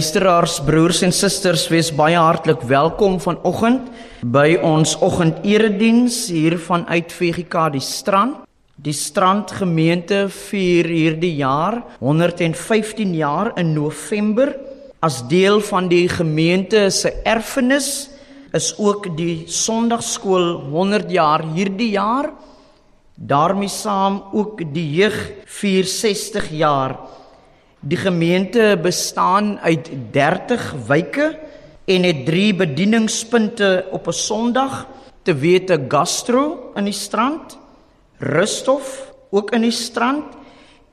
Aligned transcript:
Luisteraars, 0.00 0.54
broers 0.64 1.02
en 1.04 1.10
susters, 1.12 1.66
wees 1.68 1.90
baie 1.92 2.16
hartlik 2.16 2.62
welkom 2.64 3.18
vanoggend 3.20 3.90
by 4.24 4.54
ons 4.64 4.94
oggendediens 5.04 6.14
hier 6.32 6.56
vanuit 6.56 7.12
VGK 7.12 7.66
die 7.74 7.82
Strand. 7.84 8.38
Die 8.80 8.94
Strand 8.96 9.52
gemeente 9.58 10.22
vier 10.32 10.88
hierdie 10.88 11.34
jaar 11.42 11.82
115 11.98 13.12
jaar 13.18 13.52
in 13.60 13.74
November 13.76 14.54
as 15.04 15.20
deel 15.28 15.60
van 15.68 15.92
die 15.92 16.06
gemeente 16.08 16.86
se 16.88 17.12
erfenis 17.28 18.08
is 18.56 18.72
ook 18.80 19.12
die 19.20 19.44
Sondagskool 19.52 20.54
100 20.72 21.12
jaar 21.12 21.44
hierdie 21.52 21.92
jaar 21.98 22.32
daarmee 23.20 23.68
saam 23.68 24.22
ook 24.32 24.64
die 24.72 24.88
jeug 24.96 25.26
460 25.44 26.54
jaar. 26.56 26.96
Die 27.80 27.96
gemeente 27.96 28.78
bestaan 28.82 29.58
uit 29.60 29.88
30 30.12 30.74
wyke 30.86 31.38
en 31.84 32.02
het 32.02 32.26
3 32.26 32.54
bedieningspunte 32.54 33.86
op 33.90 34.06
'n 34.06 34.12
Sondag, 34.12 34.86
te 35.22 35.34
wete 35.34 35.84
Gastro 35.88 36.72
in 36.74 36.84
die 36.84 36.92
strand, 36.92 37.58
Rusthof 38.18 39.12
ook 39.30 39.50
in 39.50 39.60
die 39.60 39.70
strand 39.70 40.24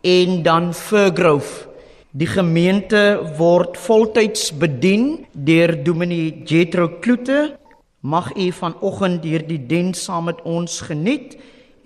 en 0.02 0.44
dan 0.44 0.74
Fergrove. 0.74 1.68
Die 2.12 2.28
gemeente 2.28 3.34
word 3.38 3.78
voltyds 3.78 4.58
bedien 4.58 5.26
deur 5.32 5.84
Dominee 5.84 6.42
Jethro 6.46 6.90
Kloete. 7.00 7.58
Mag 8.00 8.36
u 8.36 8.52
vanoggend 8.52 9.24
hierdie 9.24 9.66
diens 9.66 10.04
saam 10.04 10.24
met 10.24 10.42
ons 10.42 10.82
geniet 10.82 11.38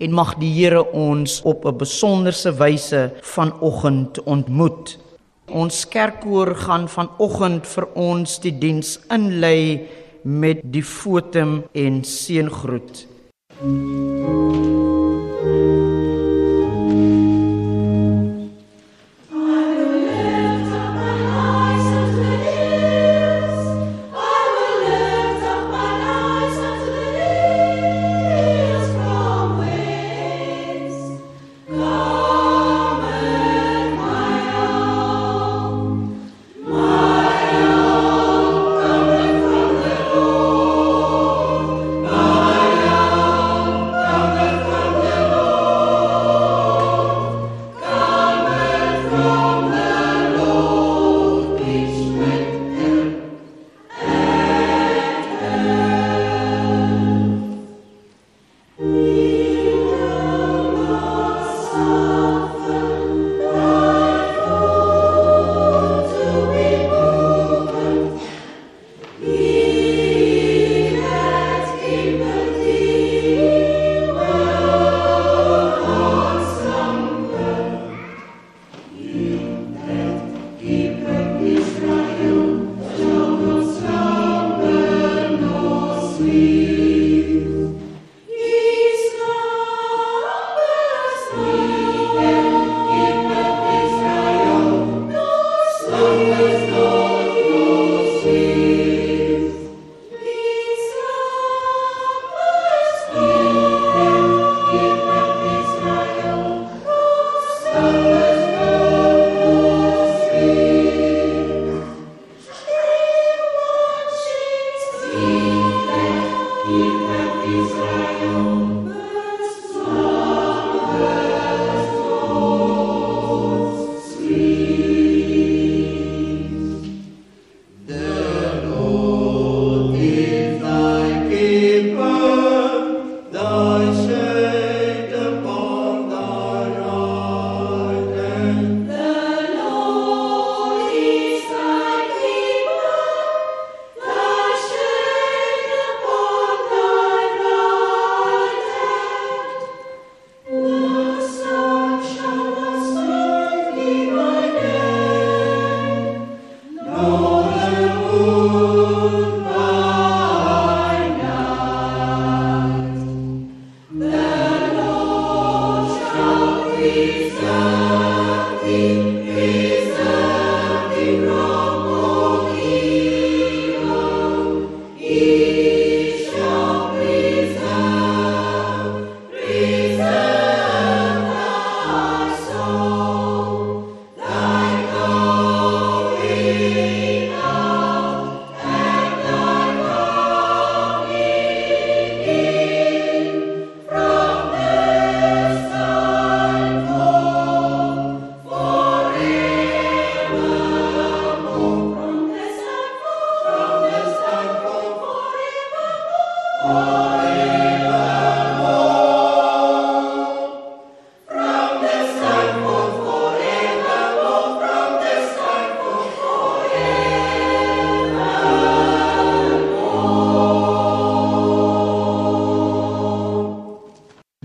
en 0.02 0.12
mag 0.12 0.34
die 0.40 0.50
Here 0.52 0.82
ons 0.92 1.40
op 1.44 1.64
'n 1.64 1.76
besonderse 1.78 2.52
wyse 2.58 3.12
vanoggend 3.20 4.22
ontmoet. 4.22 4.98
Ons 5.50 5.88
kerkkoor 5.88 6.54
gaan 6.54 6.88
vanoggend 6.88 7.66
vir 7.66 7.86
ons 7.94 8.38
die 8.40 8.58
diens 8.58 8.98
inlei 9.10 9.88
met 10.22 10.60
die 10.64 10.84
fotum 10.84 11.64
en 11.72 12.04
seëngroet. 12.04 13.06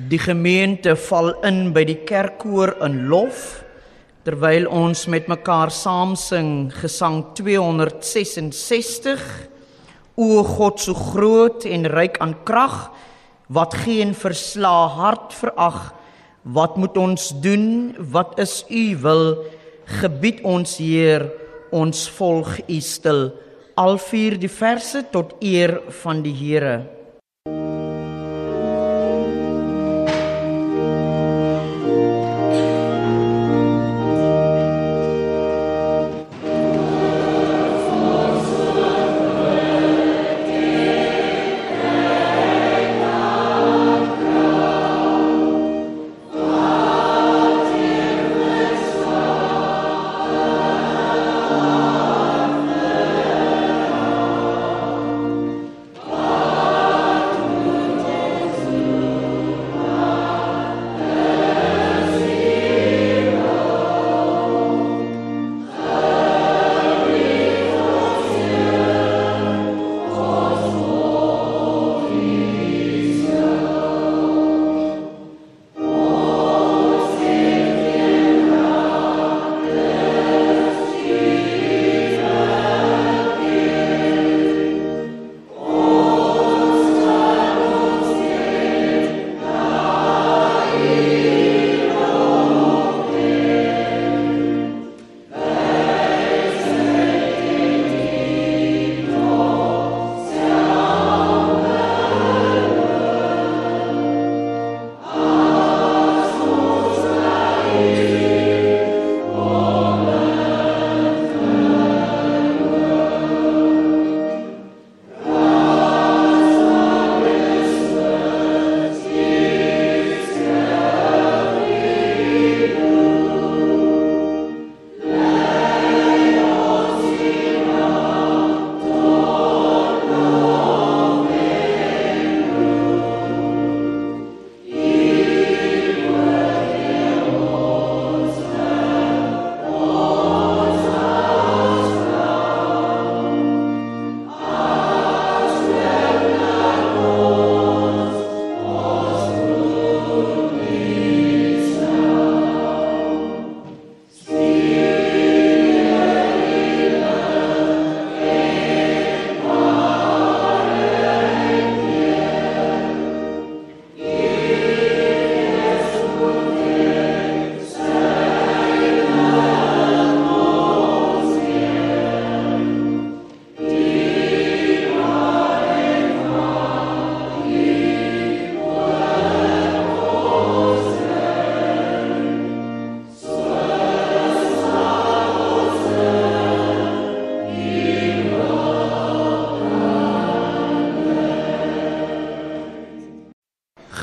Die 0.08 0.20
gemeente 0.20 0.96
val 1.08 1.34
in 1.48 1.74
by 1.76 1.84
die 1.88 2.00
kerkkoor 2.08 2.78
in 2.86 3.08
lof 3.12 3.64
terwyl 4.28 4.68
ons 4.72 5.08
met 5.12 5.28
mekaar 5.32 5.72
saam 5.72 6.16
sing 6.20 6.72
gesang 6.82 7.24
266 7.40 9.24
O 10.18 10.44
God 10.44 10.80
so 10.82 10.94
groot 10.98 11.66
en 11.70 11.86
ryk 11.92 12.18
aan 12.24 12.36
krag 12.48 12.90
wat 13.54 13.76
geen 13.86 14.16
versla 14.18 14.88
hart 14.96 15.36
verag 15.36 15.94
wat 16.58 16.78
moet 16.80 16.98
ons 16.98 17.32
doen 17.44 17.96
wat 18.14 18.40
is 18.44 18.64
u 18.70 18.96
wil 19.04 19.44
gebied 20.00 20.40
ons 20.48 20.78
Heer 20.80 21.28
Ons 21.76 22.06
volg 22.16 22.62
U 22.64 22.80
stil 22.80 23.26
al 23.78 23.98
vier 24.00 24.38
die 24.40 24.50
verse 24.50 25.04
tot 25.12 25.36
eer 25.44 25.76
van 26.02 26.24
die 26.24 26.34
Here. 26.34 26.97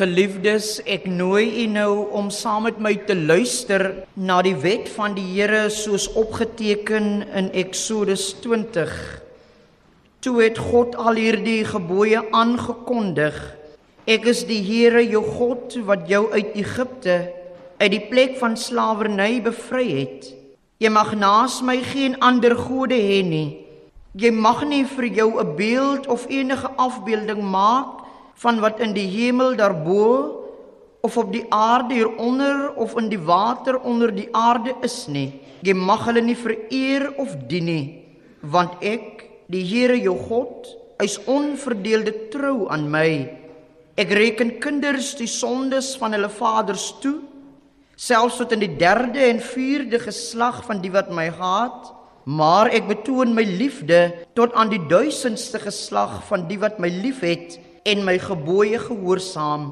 Geliefdes, 0.04 0.82
ek 0.84 1.06
nooi 1.08 1.62
u 1.62 1.68
nou 1.72 1.92
om 2.12 2.26
saam 2.28 2.66
met 2.66 2.80
my 2.82 2.90
te 3.08 3.14
luister 3.16 3.86
na 4.20 4.42
die 4.44 4.56
wet 4.60 4.90
van 4.92 5.14
die 5.16 5.24
Here 5.30 5.62
soos 5.72 6.10
opgeteken 6.12 7.22
in 7.32 7.48
Eksodus 7.56 8.26
20. 8.44 8.92
Toe 10.20 10.34
het 10.42 10.60
God 10.60 10.98
al 11.00 11.16
hierdie 11.16 11.62
gebooie 11.64 12.20
aangekondig. 12.36 13.38
Ek 14.04 14.28
is 14.28 14.44
die 14.44 14.60
Here 14.66 15.00
jou 15.06 15.24
God 15.38 15.78
wat 15.88 16.04
jou 16.12 16.26
uit 16.34 16.52
Egipte 16.52 17.18
uit 17.80 17.92
die 17.96 18.04
plek 18.04 18.36
van 18.42 18.60
slawerny 18.60 19.40
bevry 19.46 19.88
het. 20.02 20.32
Jy 20.84 20.92
mag 20.92 21.16
naas 21.16 21.62
my 21.64 21.78
geen 21.94 22.20
ander 22.20 22.58
gode 22.60 23.00
hê 23.00 23.22
nie. 23.24 23.50
Jy 24.12 24.36
mag 24.36 24.66
nie 24.68 24.84
vir 24.84 25.08
jou 25.08 25.30
'n 25.40 25.56
beeld 25.56 26.12
of 26.12 26.28
enige 26.28 26.68
afbeelding 26.76 27.40
maak 27.40 28.03
van 28.42 28.60
wat 28.62 28.80
in 28.82 28.94
die 28.96 29.06
hemel 29.08 29.54
daarbo 29.58 30.40
of 31.04 31.18
op 31.20 31.32
die 31.32 31.44
aarde 31.52 31.94
hieronder 31.94 32.72
of 32.80 32.96
in 32.96 33.10
die 33.12 33.20
water 33.20 33.78
onder 33.80 34.12
die 34.14 34.28
aarde 34.32 34.72
is 34.86 35.04
nie. 35.06 35.28
Jy 35.64 35.74
mag 35.76 36.06
hulle 36.08 36.22
nie 36.24 36.36
vereer 36.36 37.10
of 37.20 37.34
dien 37.48 37.68
nie, 37.68 37.84
want 38.40 38.80
ek, 38.84 39.24
die 39.52 39.62
Here 39.64 39.96
jou 40.00 40.16
God, 40.28 40.68
is 41.04 41.18
onverdeelde 41.28 42.30
trou 42.32 42.68
aan 42.72 42.86
my. 42.90 43.08
Ek 44.00 44.12
reken 44.16 44.56
kinders 44.62 45.12
die 45.18 45.28
sondes 45.30 45.92
van 46.00 46.16
hulle 46.16 46.30
vaders 46.32 46.88
toe, 47.02 47.18
selfs 47.96 48.40
tot 48.40 48.54
in 48.56 48.64
die 48.64 48.72
derde 48.80 49.22
en 49.28 49.42
vierde 49.44 50.00
geslag 50.02 50.62
van 50.66 50.80
die 50.82 50.92
wat 50.94 51.12
my 51.14 51.28
haat, 51.36 51.92
maar 52.24 52.72
ek 52.72 52.88
betoon 52.88 53.36
my 53.36 53.44
liefde 53.44 54.08
tot 54.36 54.56
aan 54.56 54.72
die 54.72 54.80
duisendste 54.88 55.60
geslag 55.60 56.22
van 56.30 56.48
die 56.48 56.58
wat 56.58 56.80
my 56.80 56.88
liefhet 56.88 57.58
en 57.84 58.04
my 58.04 58.16
gebooie 58.20 58.80
gehoorsaam. 58.80 59.68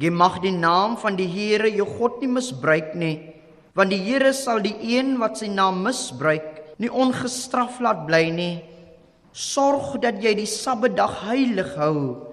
Jy 0.00 0.10
mag 0.10 0.40
die 0.42 0.54
naam 0.54 0.96
van 0.98 1.18
die 1.18 1.28
Here 1.30 1.68
jou 1.70 1.86
God 1.86 2.18
nie 2.22 2.30
misbruik 2.32 2.94
nie, 2.98 3.16
want 3.76 3.92
die 3.92 4.00
Here 4.02 4.32
sal 4.34 4.62
die 4.64 4.74
een 4.80 5.14
wat 5.20 5.38
sy 5.38 5.50
naam 5.52 5.82
misbruik, 5.84 6.48
nie 6.80 6.90
ongestraf 6.90 7.78
laat 7.84 8.06
bly 8.08 8.24
nie. 8.34 8.54
Sorg 9.34 9.98
dat 10.02 10.22
jy 10.22 10.32
die 10.38 10.50
Sabbatdag 10.50 11.20
heilig 11.28 11.74
hou. 11.78 12.24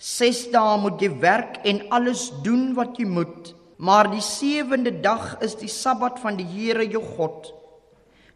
6 0.00 0.46
dae 0.54 0.78
moet 0.80 1.02
jy 1.02 1.10
werk 1.20 1.60
en 1.68 1.82
alles 1.92 2.30
doen 2.42 2.70
wat 2.78 2.96
jy 2.98 3.06
moet, 3.06 3.52
maar 3.76 4.08
die 4.10 4.24
sewende 4.24 4.94
dag 5.04 5.36
is 5.44 5.58
die 5.60 5.70
Sabbat 5.70 6.18
van 6.24 6.40
die 6.40 6.48
Here 6.48 6.88
jou 6.88 7.04
God. 7.04 7.52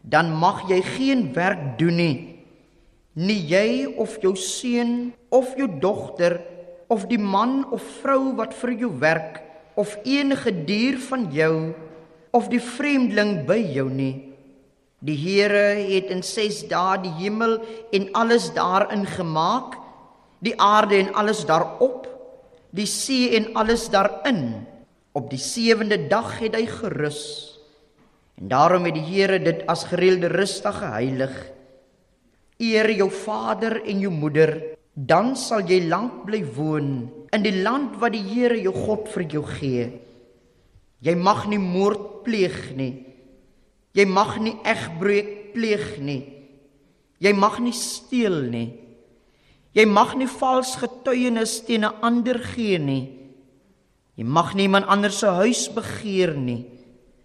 Dan 0.04 0.35
mag 0.37 0.66
jy 0.68 0.83
geen 0.85 1.30
werk 1.33 1.78
doen 1.80 1.97
nie 1.99 2.33
nie 3.14 3.40
jy 3.47 3.87
of 4.00 4.18
jou 4.23 4.35
seun 4.38 5.12
of 5.30 5.54
jou 5.59 5.68
dogter 5.80 6.40
of 6.90 7.06
die 7.11 7.18
man 7.18 7.62
of 7.73 7.83
vrou 8.02 8.35
wat 8.38 8.54
vir 8.59 8.75
jou 8.85 8.90
werk 9.00 9.40
of 9.78 9.94
enige 10.06 10.52
dier 10.66 10.99
van 11.09 11.28
jou 11.35 11.75
of 12.35 12.50
die 12.50 12.62
vreemdeling 12.62 13.44
by 13.47 13.59
jou 13.76 13.87
nie. 13.90 14.35
Die 15.04 15.16
Here 15.18 15.76
het 15.85 16.11
in 16.11 16.25
6 16.25 16.64
dae 16.71 16.99
die 17.04 17.12
hemel 17.21 17.59
en 17.94 18.09
alles 18.18 18.49
daarin 18.56 19.04
gemaak 19.06 19.78
die 20.44 20.54
aarde 20.61 20.99
en 20.99 21.14
alles 21.14 21.44
daarop 21.47 22.09
die 22.75 22.88
see 22.90 23.35
en 23.38 23.52
alles 23.54 23.87
daarin. 23.92 24.64
Op 25.14 25.28
die 25.30 25.38
sewende 25.38 26.00
dag 26.11 26.33
het 26.40 26.56
hy 26.59 26.64
gerus. 26.66 27.21
En 28.40 28.50
daarom 28.50 28.88
het 28.88 28.97
die 28.99 29.06
Here 29.06 29.38
dit 29.38 29.62
as 29.71 29.87
gereelde 29.92 30.33
rusdag 30.33 30.80
geheilig 30.83 31.37
Eer 32.58 32.90
jou 32.94 33.11
vader 33.11 33.80
en 33.82 34.00
jou 34.00 34.12
moeder, 34.14 34.76
dan 34.94 35.34
sal 35.37 35.66
jy 35.66 35.80
lank 35.88 36.23
bly 36.26 36.44
woon 36.54 36.90
in 37.34 37.42
die 37.42 37.62
land 37.64 37.96
wat 37.99 38.14
die 38.14 38.23
Here 38.23 38.61
jou 38.62 38.73
God 38.75 39.08
vir 39.11 39.25
jou 39.26 39.42
gee. 39.56 39.88
Jy 41.04 41.14
mag 41.18 41.44
nie 41.50 41.58
moord 41.58 42.23
pleeg 42.25 42.70
nie. 42.78 42.94
Jy 43.94 44.06
mag 44.06 44.38
nie 44.42 44.54
egbreek 44.64 45.52
pleeg 45.54 45.99
nie. 46.02 46.23
Jy 47.23 47.32
mag 47.34 47.58
nie 47.62 47.75
steel 47.75 48.40
nie. 48.50 48.68
Jy 49.75 49.84
mag 49.90 50.14
nie 50.14 50.30
vals 50.30 50.76
getuienis 50.78 51.61
teen 51.66 51.84
'n 51.84 51.99
ander 52.02 52.38
gee 52.38 52.78
nie. 52.78 53.11
Jy 54.16 54.25
mag 54.25 54.54
nie 54.54 54.66
iemand 54.66 54.87
anders 54.87 55.18
se 55.18 55.26
huis 55.26 55.68
begeer 55.68 56.34
nie. 56.37 56.64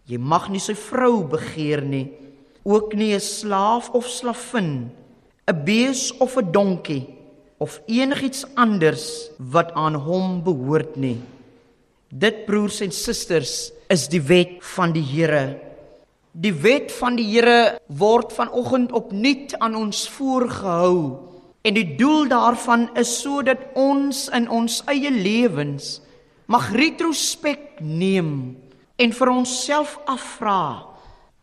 Jy 0.06 0.18
mag 0.18 0.50
nie 0.50 0.60
sy 0.60 0.74
vrou 0.74 1.24
begeer 1.24 1.82
nie. 1.82 2.10
Ook 2.66 2.94
nie 2.94 3.14
'n 3.14 3.20
slaaf 3.20 3.90
of 3.94 4.08
slavin, 4.08 4.92
'n 5.50 5.64
bees 5.66 6.14
of 6.18 6.38
'n 6.38 6.52
donkie 6.52 7.10
of 7.58 7.82
enigiets 7.88 8.46
anders 8.54 9.30
wat 9.38 9.74
aan 9.74 9.96
hom 9.96 10.44
behoort 10.44 10.96
nie. 10.96 11.20
Dit 12.10 12.46
broers 12.46 12.82
en 12.82 12.92
susters 12.92 13.72
is 13.90 14.08
die 14.08 14.22
wet 14.22 14.62
van 14.76 14.94
die 14.94 15.04
Here. 15.04 15.60
Die 16.32 16.54
wet 16.54 16.92
van 16.92 17.16
die 17.16 17.26
Here 17.26 17.80
word 17.88 18.34
vanoggend 18.34 18.92
opnuut 18.92 19.58
aan 19.60 19.76
ons 19.76 20.08
voorgehou 20.10 21.26
en 21.62 21.74
die 21.74 21.96
doel 21.98 22.30
daarvan 22.30 22.90
is 22.96 23.12
sodat 23.22 23.74
ons 23.76 24.30
in 24.34 24.48
ons 24.50 24.82
eie 24.88 25.12
lewens 25.12 26.00
mag 26.48 26.72
retrospek 26.72 27.82
neem 27.82 28.56
en 28.98 29.12
vir 29.14 29.30
onsself 29.30 29.98
afvra 30.06 30.89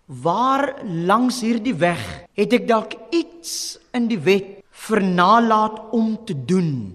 waar 0.06 0.82
langs 0.84 1.40
hierdie 1.42 1.74
weg 1.74 2.02
het 2.38 2.52
ek 2.52 2.68
dalk 2.68 2.94
iets 3.10 3.78
in 3.96 4.06
die 4.10 4.20
wet 4.20 4.52
vernalaat 4.70 5.90
om 5.96 6.14
te 6.24 6.36
doen 6.46 6.94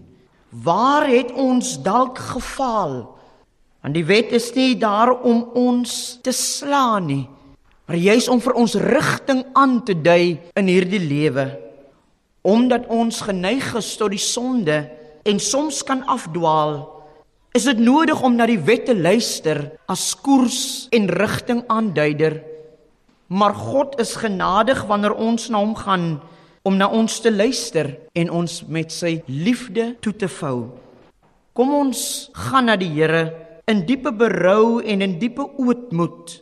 waar 0.49 1.07
het 1.07 1.31
ons 1.35 1.75
dalk 1.83 2.19
gefaal 2.31 3.01
Want 3.81 3.97
die 3.97 4.05
wet 4.05 4.29
is 4.37 4.51
nie 4.53 4.75
daar 4.77 5.09
om 5.25 5.41
ons 5.57 6.19
te 6.21 6.33
slaan 6.35 7.07
nie, 7.09 7.25
maar 7.89 7.97
juis 7.97 8.29
om 8.29 8.41
vir 8.41 8.57
ons 8.61 8.77
rigting 8.77 9.41
aan 9.57 9.79
te 9.85 9.95
dui 9.97 10.37
in 10.57 10.69
hierdie 10.69 11.01
lewe. 11.01 11.47
Omdat 12.45 12.87
ons 12.93 13.23
geneig 13.25 13.73
is 13.77 13.89
tot 13.97 14.13
die 14.13 14.21
sonde 14.21 14.83
en 15.25 15.41
soms 15.41 15.81
kan 15.85 16.05
afdwaal, 16.09 16.77
is 17.57 17.65
dit 17.67 17.81
nodig 17.81 18.21
om 18.21 18.37
na 18.37 18.45
die 18.49 18.61
wet 18.61 18.85
te 18.87 18.95
luister 18.95 19.65
as 19.89 20.13
koers 20.23 20.87
en 20.93 21.09
rigting 21.09 21.65
aanduider. 21.67 22.37
Maar 23.31 23.55
God 23.55 23.95
is 24.03 24.17
genadig 24.19 24.83
wanneer 24.89 25.15
ons 25.15 25.47
na 25.50 25.61
hom 25.63 25.75
gaan 25.79 26.19
om 26.67 26.75
na 26.77 26.89
ons 26.91 27.19
te 27.23 27.31
luister 27.31 27.93
en 28.13 28.29
ons 28.41 28.57
met 28.67 28.91
sy 28.91 29.21
liefde 29.25 29.93
toe 30.03 30.13
te 30.13 30.27
vou. 30.27 30.67
Kom 31.55 31.71
ons 31.73 32.01
gaan 32.47 32.67
na 32.67 32.75
die 32.79 32.91
Here 32.91 33.23
in 33.71 33.85
diepe 33.88 34.11
berou 34.11 34.81
en 34.83 35.03
in 35.05 35.15
diepe 35.21 35.45
ootmoed 35.57 36.41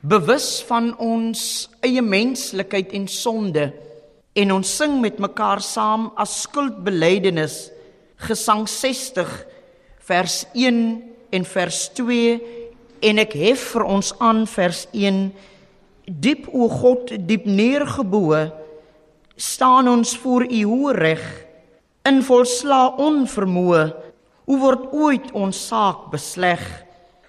bewus 0.00 0.62
van 0.64 0.94
ons 0.98 1.68
eie 1.84 2.02
menslikheid 2.02 2.94
en 2.96 3.06
sonde 3.10 3.68
en 4.40 4.54
ons 4.54 4.76
sing 4.80 4.96
met 5.02 5.20
mekaar 5.20 5.60
saam 5.62 6.08
as 6.18 6.40
skuldbelydenis 6.46 7.58
gesang 8.24 8.64
60 8.68 9.28
vers 10.08 10.40
1 10.56 10.80
en 11.36 11.46
vers 11.52 11.80
2 12.00 12.32
en 13.10 13.22
ek 13.22 13.36
hef 13.42 13.66
vir 13.74 13.86
ons 13.98 14.12
aan 14.18 14.46
vers 14.48 14.86
1 14.96 15.20
diep 16.10 16.48
o 16.50 16.68
God 16.68 17.14
diep 17.28 17.46
neergeboe 17.46 18.48
staan 19.36 19.88
ons 19.88 20.16
voor 20.18 20.44
u 20.50 20.62
hoë 20.66 20.94
reg 20.98 21.26
in 22.08 22.22
volsla 22.26 22.86
onvermoë 22.98 23.84
Hoe 24.50 24.58
word 24.58 24.88
ooit 24.90 25.28
ons 25.38 25.54
saak 25.54 26.08
besleg? 26.10 26.58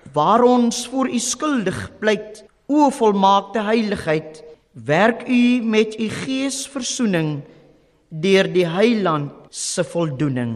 Waar 0.09 0.41
ons 0.41 0.88
voor 0.89 1.05
u 1.05 1.19
skuldig 1.21 1.77
pleit 2.01 2.39
o 2.65 2.88
volmaakte 2.89 3.61
heiligheid 3.67 4.39
werk 4.73 5.27
u 5.29 5.61
met 5.61 5.93
u 6.01 6.07
gees 6.23 6.63
verzoening 6.71 7.43
deur 8.09 8.50
die 8.50 8.65
heiland 8.65 9.53
se 9.53 9.85
voldoening 9.85 10.55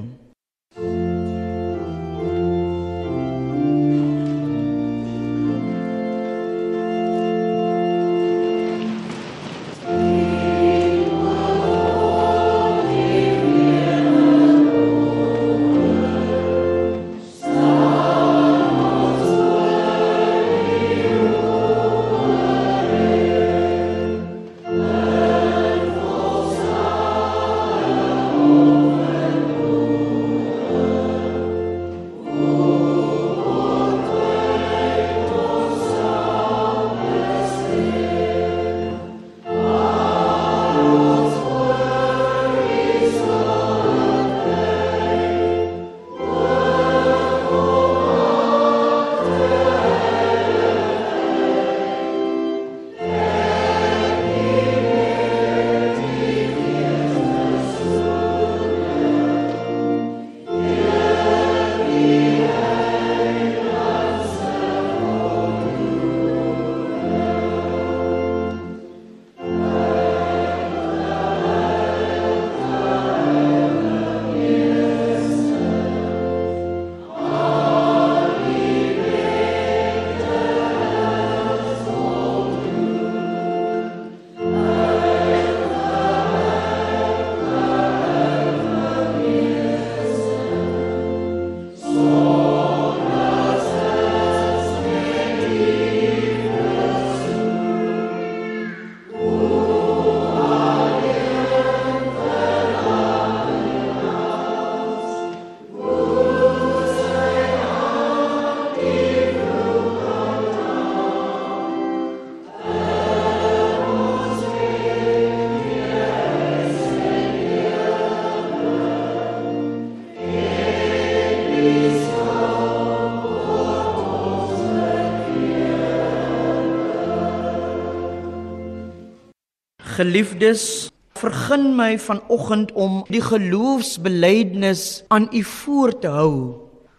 Geliefdes, 129.95 130.89
vergun 131.15 131.69
my 131.77 131.93
vanoggend 132.03 132.73
om 132.75 132.97
die 133.07 133.21
geloofsbelijdenis 133.23 135.05
aan 135.07 135.29
u 135.31 135.43
voor 135.47 135.93
te 136.03 136.09
hou 136.11 136.31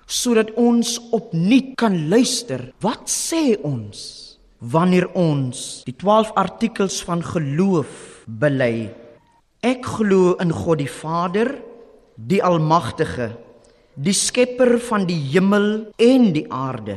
sodat 0.06 0.52
ons 0.56 0.94
opnuut 1.12 1.74
kan 1.76 1.96
luister. 2.08 2.62
Wat 2.80 3.10
sê 3.10 3.58
ons 3.60 3.98
wanneer 4.72 5.10
ons 5.12 5.82
die 5.84 5.92
12 5.98 6.30
artikels 6.40 6.96
van 7.04 7.20
geloof 7.26 8.22
bely? 8.24 8.86
Ek 9.60 9.84
glo 9.98 10.36
in 10.40 10.54
God 10.54 10.80
die 10.80 10.88
Vader, 10.88 11.50
die 12.16 12.40
Almagtige, 12.40 13.34
die 13.92 14.14
skepper 14.16 14.78
van 14.86 15.04
die 15.10 15.18
hemel 15.34 15.90
en 16.00 16.30
die 16.32 16.46
aarde, 16.48 16.96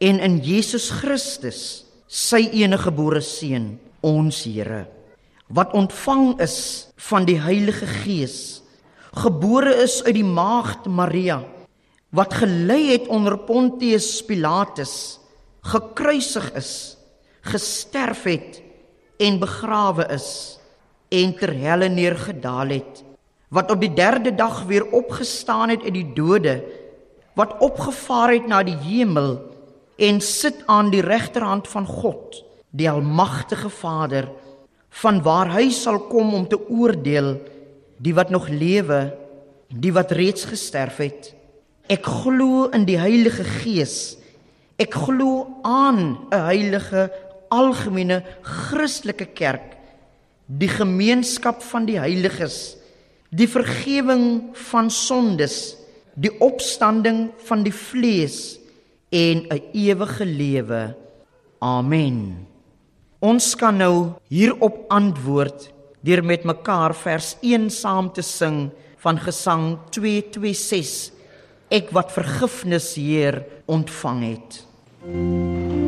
en 0.00 0.22
in 0.24 0.40
Jesus 0.40 0.88
Christus, 1.02 1.84
sy 2.06 2.46
enige 2.62 2.88
gebore 2.88 3.20
seun, 3.26 3.74
ons 4.00 4.46
Here 4.48 4.86
wat 5.50 5.74
ontvang 5.74 6.38
is 6.40 6.88
van 7.10 7.26
die 7.26 7.38
Heilige 7.42 7.86
Gees, 7.86 8.62
gebore 9.18 9.74
is 9.82 9.98
uit 10.06 10.14
die 10.14 10.26
maagd 10.26 10.86
Maria, 10.86 11.40
wat 12.14 12.34
gelei 12.38 12.92
het 12.92 13.10
onder 13.10 13.38
Pontius 13.38 14.20
Pilatus, 14.26 15.18
gekruisig 15.66 16.52
is, 16.58 16.72
gesterf 17.42 18.24
het 18.28 18.60
en 19.20 19.38
begrawe 19.40 20.06
is 20.14 20.58
en 21.08 21.32
ter 21.36 21.52
helle 21.56 21.88
neergedaal 21.88 22.76
het 22.76 23.04
wat 23.50 23.70
op 23.74 23.80
die 23.82 23.90
3de 23.96 24.34
dag 24.36 24.62
weer 24.68 24.86
opgestaan 24.94 25.72
het 25.72 25.82
uit 25.82 25.96
die 25.96 26.12
dode 26.14 26.60
wat 27.38 27.56
opgevaar 27.64 28.34
het 28.36 28.46
na 28.46 28.62
die 28.62 28.76
hemel 28.84 29.38
en 29.96 30.20
sit 30.20 30.62
aan 30.66 30.92
die 30.92 31.02
regterhand 31.02 31.68
van 31.68 31.86
God 31.86 32.42
die 32.70 32.90
almagtige 32.90 33.70
Vader 33.70 34.28
van 34.90 35.22
waar 35.22 35.52
hy 35.54 35.70
sal 35.70 36.00
kom 36.10 36.34
om 36.34 36.46
te 36.48 36.58
oordeel 36.68 37.36
die 38.02 38.14
wat 38.16 38.30
nog 38.30 38.48
lewe 38.48 39.00
die 39.70 39.92
wat 39.94 40.10
reeds 40.10 40.48
gesterf 40.50 40.98
het. 40.98 41.30
Ek 41.90 42.06
glo 42.06 42.68
in 42.74 42.86
die 42.88 42.98
Heilige 42.98 43.44
Gees. 43.46 44.16
Ek 44.80 44.94
glo 44.94 45.46
aan 45.62 46.26
'n 46.30 46.44
heilige 46.50 47.10
algemene 47.50 48.22
Christelike 48.42 49.26
kerk. 49.34 49.76
Die 50.46 50.68
gemeenskap 50.68 51.62
van 51.62 51.86
die 51.86 51.98
heiliges. 51.98 52.76
Die 53.30 53.48
vergifnis 53.48 54.42
van 54.70 54.90
sondes. 54.90 55.76
Die 56.14 56.40
opstanding 56.40 57.30
van 57.46 57.62
die 57.62 57.74
vlees. 57.74 58.58
En 59.10 59.46
'n 59.46 59.62
ewige 59.72 60.24
lewe. 60.24 60.96
Amen 61.60 62.49
Ons 63.20 63.52
kan 63.52 63.76
nou 63.76 64.16
hierop 64.32 64.86
antwoord 64.88 65.66
deur 66.00 66.22
met 66.24 66.46
mekaar 66.48 66.94
vers 66.96 67.34
1 67.44 67.68
saam 67.68 68.08
te 68.16 68.24
sing 68.24 68.70
van 69.04 69.20
Gesang 69.20 69.74
226 69.92 71.18
Ek 71.70 71.92
wat 71.94 72.10
vergifnis 72.16 72.94
Heer 72.98 73.44
ontvang 73.70 74.24
het. 74.24 74.64
Thank 75.00 75.72
you. 75.72 75.79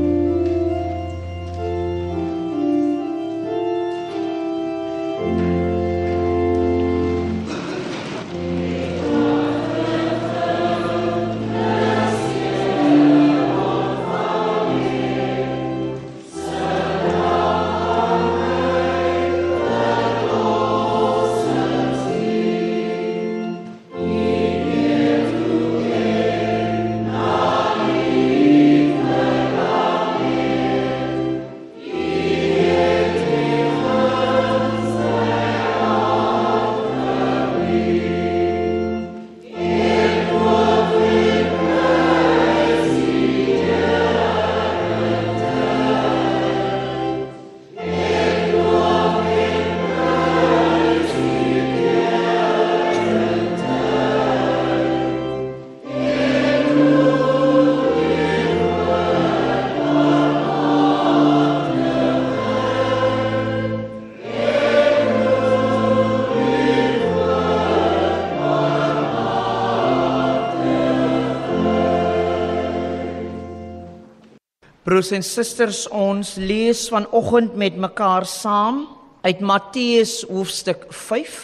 Broers 74.92 75.14
en 75.16 75.22
susters, 75.24 75.86
ons 75.88 76.34
lees 76.36 76.82
vanoggend 76.92 77.54
met 77.56 77.78
mekaar 77.80 78.26
saam 78.28 78.82
uit 79.24 79.38
Matteus 79.40 80.18
hoofstuk 80.28 80.82
5. 80.92 81.36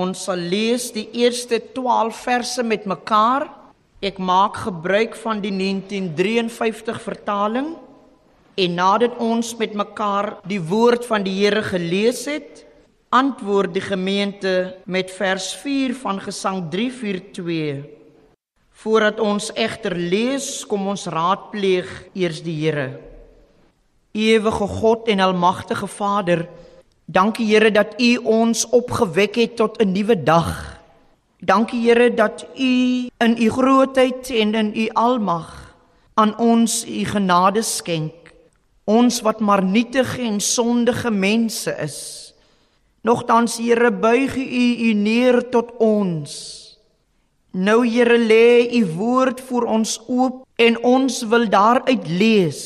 Ons 0.00 0.22
sal 0.24 0.40
lees 0.40 0.86
die 0.94 1.04
eerste 1.12 1.58
12 1.76 2.22
verse 2.24 2.64
met 2.64 2.86
mekaar. 2.88 3.44
Ek 4.00 4.16
maak 4.16 4.56
gebruik 4.62 5.12
van 5.26 5.42
die 5.44 5.52
1953 5.52 7.02
vertaling. 7.04 7.68
En 8.56 8.80
nadat 8.80 9.20
ons 9.20 9.52
met 9.60 9.76
mekaar 9.76 10.38
die 10.48 10.62
woord 10.64 11.04
van 11.04 11.28
die 11.28 11.36
Here 11.42 11.66
gelees 11.68 12.24
het, 12.32 12.64
antwoord 13.12 13.76
die 13.76 13.84
gemeente 13.84 14.54
met 14.88 15.12
vers 15.12 15.52
4 15.60 15.92
van 16.00 16.24
Gesang 16.30 16.64
342. 16.72 18.03
Voordat 18.74 19.20
ons 19.22 19.52
egter 19.54 19.94
lees, 19.94 20.64
kom 20.66 20.88
ons 20.90 21.06
raadpleeg 21.06 21.88
eers 22.12 22.42
die 22.42 22.56
Here. 22.58 22.98
Ewige 24.14 24.66
God 24.66 25.08
en 25.08 25.22
almagtige 25.22 25.86
Vader, 25.86 26.48
dankie 27.06 27.46
Here 27.46 27.70
dat 27.70 27.94
U 28.02 28.16
ons 28.26 28.66
opgewek 28.74 29.38
het 29.38 29.56
tot 29.56 29.78
'n 29.78 29.92
nuwe 29.92 30.16
dag. 30.22 30.80
Dankie 31.38 31.80
Here 31.86 32.14
dat 32.14 32.46
U 32.58 33.08
in 33.18 33.36
U 33.38 33.50
grootheid 33.50 34.30
en 34.30 34.54
in 34.54 34.72
U 34.74 34.88
almag 34.92 35.74
aan 36.14 36.38
ons 36.38 36.84
U 36.86 37.04
genade 37.04 37.62
skenk. 37.62 38.34
Ons 38.84 39.20
wat 39.20 39.40
maar 39.40 39.62
nietige 39.62 40.22
en 40.22 40.40
sondige 40.40 41.10
mense 41.10 41.76
is. 41.78 42.34
Nogtans 43.00 43.56
Here 43.56 43.90
buig 43.92 44.36
U 44.36 44.88
U 44.88 44.92
neer 44.92 45.48
tot 45.50 45.72
ons. 45.78 46.63
Nou 47.54 47.84
Here 47.86 48.18
lê 48.18 48.66
u 48.80 48.82
woord 48.96 49.38
vir 49.46 49.64
ons 49.70 50.00
oop 50.10 50.42
en 50.58 50.78
ons 50.82 51.20
wil 51.30 51.46
daaruit 51.46 52.08
lees 52.10 52.62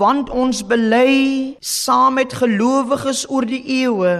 want 0.00 0.28
ons 0.32 0.60
bely 0.64 1.56
saam 1.60 2.14
met 2.16 2.32
gelowiges 2.36 3.26
oor 3.28 3.44
die 3.48 3.60
eeue 3.80 4.12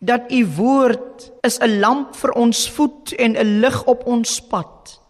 dat 0.00 0.28
u 0.32 0.40
woord 0.56 1.28
is 1.44 1.56
'n 1.60 1.80
lamp 1.80 2.16
vir 2.16 2.32
ons 2.36 2.68
voet 2.76 3.12
en 3.16 3.36
'n 3.36 3.60
lig 3.60 3.84
op 3.84 4.06
ons 4.06 4.40
pad. 4.40 5.00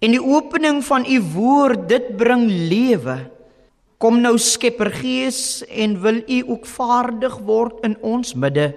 En 0.00 0.10
die 0.10 0.24
opening 0.24 0.84
van 0.84 1.04
u 1.04 1.20
woord 1.20 1.88
dit 1.88 2.16
bring 2.16 2.48
lewe. 2.48 3.30
Kom 3.98 4.20
nou 4.20 4.38
Skepper 4.38 4.90
Gees 4.90 5.64
en 5.68 6.00
wil 6.00 6.22
u 6.28 6.44
ook 6.48 6.66
vaardig 6.66 7.38
word 7.38 7.84
in 7.84 7.96
ons 8.00 8.34
midde. 8.34 8.74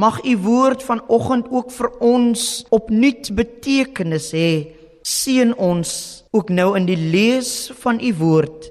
Mag 0.00 0.24
u 0.24 0.36
woord 0.38 0.82
vanoggend 0.82 1.50
ook 1.50 1.72
vir 1.76 1.88
ons 2.00 2.42
opnuut 2.72 3.28
betekenis 3.36 4.30
hê. 4.32 4.52
Seën 5.04 5.52
ons 5.60 5.90
ook 6.32 6.48
nou 6.48 6.70
in 6.78 6.86
die 6.88 6.96
lees 6.96 7.68
van 7.82 8.00
u 8.00 8.14
woord 8.16 8.70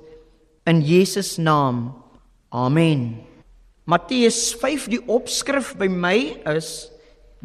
in 0.66 0.82
Jesus 0.82 1.36
naam. 1.38 1.92
Amen. 2.50 3.20
Matteus 3.86 4.56
5 4.58 4.88
die 4.90 5.02
opskrif 5.06 5.76
by 5.78 5.86
my 5.92 6.18
is 6.56 6.90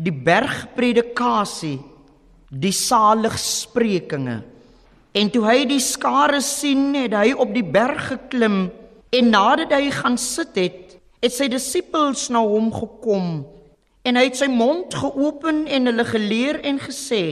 die 0.00 0.14
bergpredikasie, 0.14 1.76
die 2.48 2.72
saligsprekinge. 2.72 4.38
En 5.12 5.32
toe 5.34 5.44
hy 5.44 5.64
die 5.68 5.82
skare 5.82 6.40
sien, 6.40 6.94
het 6.96 7.12
hy 7.12 7.34
op 7.36 7.52
die 7.52 7.66
berg 7.66 8.14
geklim 8.14 8.62
en 9.12 9.34
nadat 9.34 9.76
hy 9.76 9.90
gaan 9.92 10.16
sit 10.16 10.56
het, 10.56 10.96
het 11.20 11.36
sy 11.36 11.50
disippels 11.52 12.30
na 12.32 12.40
hom 12.40 12.72
gekom 12.72 13.42
En 14.04 14.18
hy 14.20 14.26
het 14.28 14.36
sy 14.36 14.50
mond 14.52 14.92
geopen 15.00 15.64
en 15.64 15.88
hulle 15.88 16.04
geleer 16.04 16.60
en 16.68 16.76
gesê: 16.82 17.24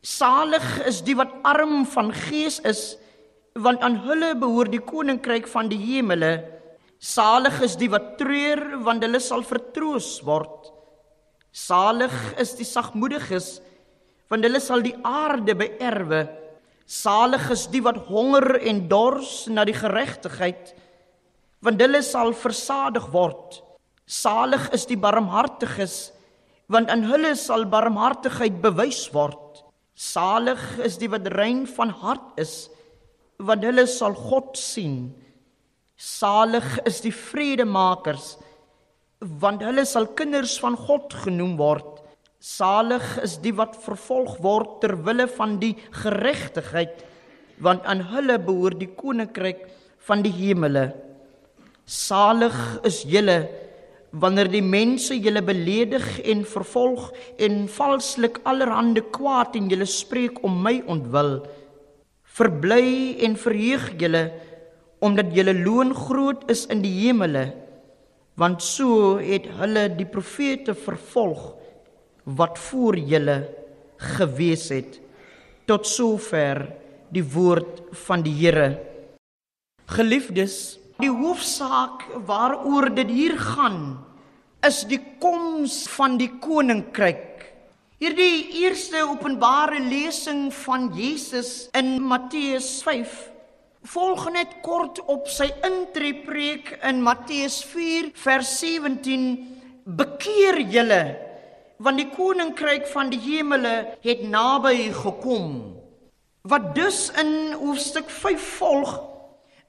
Salig 0.00 0.64
is 0.88 1.02
die 1.04 1.16
wat 1.18 1.34
arm 1.44 1.84
van 1.92 2.08
gees 2.16 2.56
is, 2.64 2.94
want 3.52 3.84
aan 3.84 3.98
hulle 4.06 4.32
behoort 4.40 4.72
die 4.72 4.80
koninkryk 4.80 5.48
van 5.52 5.68
die 5.68 5.80
hemele. 5.80 6.38
Salig 7.00 7.60
is 7.64 7.76
die 7.80 7.90
wat 7.92 8.14
treur, 8.20 8.80
want 8.84 9.04
hulle 9.04 9.20
sal 9.20 9.44
vertroos 9.44 10.18
word. 10.24 10.70
Salig 11.52 12.14
is 12.40 12.54
die 12.56 12.68
sagmoediges, 12.68 13.58
want 14.32 14.46
hulle 14.46 14.60
sal 14.62 14.84
die 14.84 14.96
aarde 15.04 15.56
beerwe. 15.58 16.26
Salig 16.90 17.44
is 17.52 17.66
die 17.72 17.82
wat 17.84 18.06
honger 18.08 18.56
en 18.66 18.86
dors 18.88 19.50
na 19.52 19.66
die 19.68 19.76
geregtigheid, 19.76 20.72
want 21.60 21.82
hulle 21.82 22.00
sal 22.06 22.32
versadig 22.32 23.10
word. 23.12 23.60
Salig 24.10 24.64
is 24.74 24.88
die 24.90 24.98
barmhartiges, 24.98 26.10
want 26.70 26.90
aan 26.90 27.04
hulle 27.06 27.36
sal 27.38 27.62
barmhartigheid 27.70 28.56
bewys 28.62 29.04
word. 29.14 29.62
Salig 29.94 30.60
is 30.82 30.96
die 30.98 31.10
wat 31.12 31.28
rein 31.36 31.62
van 31.70 31.92
hart 32.02 32.40
is, 32.42 32.54
want 33.38 33.62
hulle 33.62 33.86
sal 33.86 34.16
God 34.18 34.58
sien. 34.58 35.12
Salig 35.94 36.66
is 36.88 36.98
die 37.04 37.14
vredemakers, 37.14 38.34
want 39.20 39.62
hulle 39.62 39.86
sal 39.86 40.08
kinders 40.18 40.56
van 40.58 40.74
God 40.74 41.14
genoem 41.26 41.54
word. 41.60 42.00
Salig 42.42 43.04
is 43.22 43.36
die 43.44 43.54
wat 43.54 43.78
vervolg 43.78 44.40
word 44.42 44.80
ter 44.82 44.96
wille 45.06 45.28
van 45.36 45.58
die 45.62 45.74
geregtigheid, 46.02 47.04
want 47.62 47.86
aan 47.86 48.02
hulle 48.10 48.40
behoort 48.42 48.80
die 48.80 48.90
koninkryk 48.90 49.68
van 50.08 50.24
die 50.26 50.34
hemele. 50.34 50.88
Salig 51.84 52.56
is 52.88 53.04
julle 53.04 53.42
wanneer 54.10 54.50
die 54.50 54.64
mense 54.64 55.14
julle 55.14 55.42
beledig 55.42 56.06
en 56.26 56.44
vervolg 56.44 57.10
en 57.38 57.66
valslik 57.70 58.40
allerhande 58.42 59.04
kwaad 59.14 59.54
en 59.56 59.70
julle 59.70 59.86
spreek 59.86 60.42
om 60.44 60.62
my 60.62 60.80
ontwil 60.90 61.38
verbly 62.40 63.18
en 63.26 63.36
verheug 63.36 63.90
julle 64.00 64.22
omdat 65.00 65.32
julle 65.34 65.54
loon 65.56 65.94
groot 65.96 66.44
is 66.52 66.66
in 66.72 66.82
die 66.84 66.92
hemele. 67.06 67.46
Want 68.40 68.62
so 68.64 69.16
het 69.20 69.48
hulle 69.60 69.86
die 69.96 70.08
profete 70.08 70.74
vervolg 70.76 71.54
wat 72.24 72.60
voor 72.60 72.98
julle 73.00 73.38
gewees 74.16 74.68
het. 74.72 74.98
Tot 75.68 75.88
sover 75.88 76.66
die 77.12 77.24
woord 77.24 77.80
van 78.06 78.22
die 78.24 78.34
Here. 78.36 78.76
Geliefdes 79.90 80.78
Die 81.00 81.08
hoofsaak 81.08 82.02
waaroor 82.28 82.90
dit 82.92 83.08
hier 83.08 83.36
gaan 83.40 83.96
is 84.66 84.82
die 84.84 85.00
koms 85.22 85.86
van 85.88 86.18
die 86.20 86.28
koninkryk. 86.42 87.46
Hierdie 88.00 88.60
eerste 88.60 89.06
openbare 89.08 89.80
lesing 89.80 90.50
van 90.66 90.90
Jesus 90.92 91.70
in 91.76 91.94
Matteus 92.04 92.82
5 92.84 93.16
volg 93.94 94.26
net 94.34 94.58
kort 94.60 95.00
op 95.08 95.28
sy 95.32 95.48
intreepreek 95.64 96.74
in 96.84 97.00
Matteus 97.00 97.62
4 97.64 98.10
vers 98.20 98.52
17 98.60 99.28
bekeer 99.84 100.60
julle 100.68 101.02
want 101.80 101.96
die 101.96 102.10
koninkryk 102.12 102.84
van 102.92 103.08
die 103.08 103.22
hemele 103.24 103.94
het 104.04 104.26
naby 104.28 104.90
gekom. 104.92 105.46
Wat 106.44 106.74
dus 106.76 107.06
in 107.20 107.54
hoofstuk 107.56 108.12
5 108.12 108.50
volg 108.58 108.98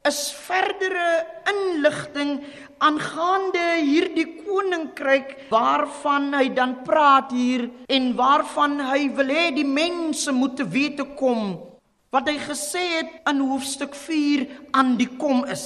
is 0.07 0.31
verdere 0.33 1.09
inligting 1.51 2.39
aangaande 2.81 3.65
hierdie 3.85 4.27
koninkryk 4.41 5.35
waarvan 5.51 6.31
hy 6.33 6.47
dan 6.57 6.79
praat 6.87 7.29
hier 7.35 7.67
en 7.85 8.07
waarvan 8.17 8.79
hy 8.89 9.03
wil 9.17 9.29
hê 9.29 9.51
die 9.53 9.67
mense 9.67 10.33
moet 10.33 10.57
te 10.57 10.65
wete 10.65 11.05
kom 11.19 11.53
wat 12.11 12.27
hy 12.27 12.37
gesê 12.41 12.81
het 12.97 13.13
in 13.29 13.43
hoofstuk 13.45 13.93
4 13.95 14.47
aan 14.75 14.97
die 14.99 15.07
kom 15.21 15.45
is. 15.47 15.65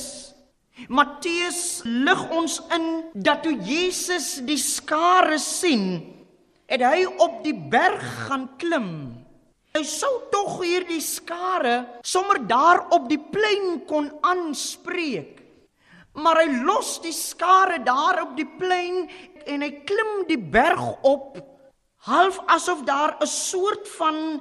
Matteus 0.92 1.82
lig 1.88 2.22
ons 2.36 2.60
in 2.76 2.86
dat 3.16 3.42
toe 3.46 3.56
Jesus 3.66 4.44
die 4.46 4.60
skare 4.62 5.40
sien, 5.42 6.04
het 6.70 6.84
hy 6.86 7.08
op 7.24 7.40
die 7.46 7.56
berg 7.56 8.04
gaan 8.28 8.46
klim 8.62 8.92
Hy 9.76 9.82
sou 9.84 10.30
tog 10.32 10.62
hierdie 10.64 11.02
skare 11.04 12.00
sommer 12.00 12.40
daar 12.48 12.86
op 12.96 13.10
die 13.12 13.20
plein 13.20 13.82
kon 13.90 14.08
aanspreek. 14.24 15.42
Maar 16.16 16.46
hy 16.46 16.62
los 16.64 16.94
die 17.04 17.12
skare 17.12 17.82
daar 17.84 18.22
op 18.24 18.38
die 18.38 18.48
plein 18.48 19.04
en 19.44 19.66
hy 19.66 19.72
klim 19.84 20.22
die 20.30 20.40
berg 20.40 20.80
op 21.04 21.36
half 22.08 22.40
asof 22.56 22.86
daar 22.88 23.18
'n 23.20 23.28
soort 23.28 23.88
van 24.00 24.40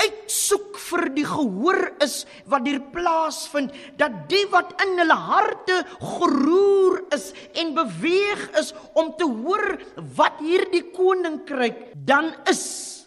uitsoek 0.00 0.78
vir 0.78 1.08
die 1.18 1.26
gehoor 1.26 1.80
is 2.00 2.24
wat 2.46 2.64
hier 2.64 2.80
plaasvind 2.94 3.74
dat 3.96 4.12
die 4.28 4.46
wat 4.52 4.72
in 4.84 4.96
hulle 5.02 5.18
harte 5.18 5.82
geroer 5.98 7.02
is 7.10 7.32
en 7.54 7.74
beweeg 7.74 8.48
is 8.60 8.72
om 8.94 9.12
te 9.16 9.24
hoor 9.24 9.76
wat 10.16 10.38
hierdie 10.38 10.86
koninkryk 10.94 11.92
dan 12.06 12.32
is 12.48 12.99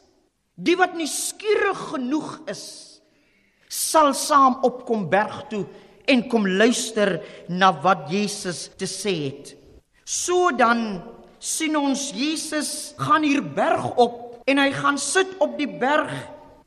Die 0.54 0.76
wat 0.78 0.94
nie 0.94 1.10
skieurig 1.10 1.80
genoeg 1.94 2.36
is, 2.52 2.64
sal 3.66 4.14
saam 4.14 4.60
opkom 4.62 5.08
berg 5.10 5.48
toe 5.50 5.64
en 6.06 6.22
kom 6.30 6.46
luister 6.46 7.16
na 7.50 7.72
wat 7.82 8.06
Jesus 8.12 8.68
te 8.78 8.86
sê 8.86 9.14
het. 9.32 9.56
So 10.06 10.52
dan 10.54 11.02
sien 11.42 11.76
ons 11.80 12.12
Jesus 12.14 12.94
gaan 13.02 13.26
hier 13.26 13.42
berg 13.42 13.96
op 13.98 14.44
en 14.46 14.62
hy 14.62 14.70
gaan 14.76 15.00
sit 15.02 15.34
op 15.42 15.58
die 15.58 15.68
berg 15.68 16.14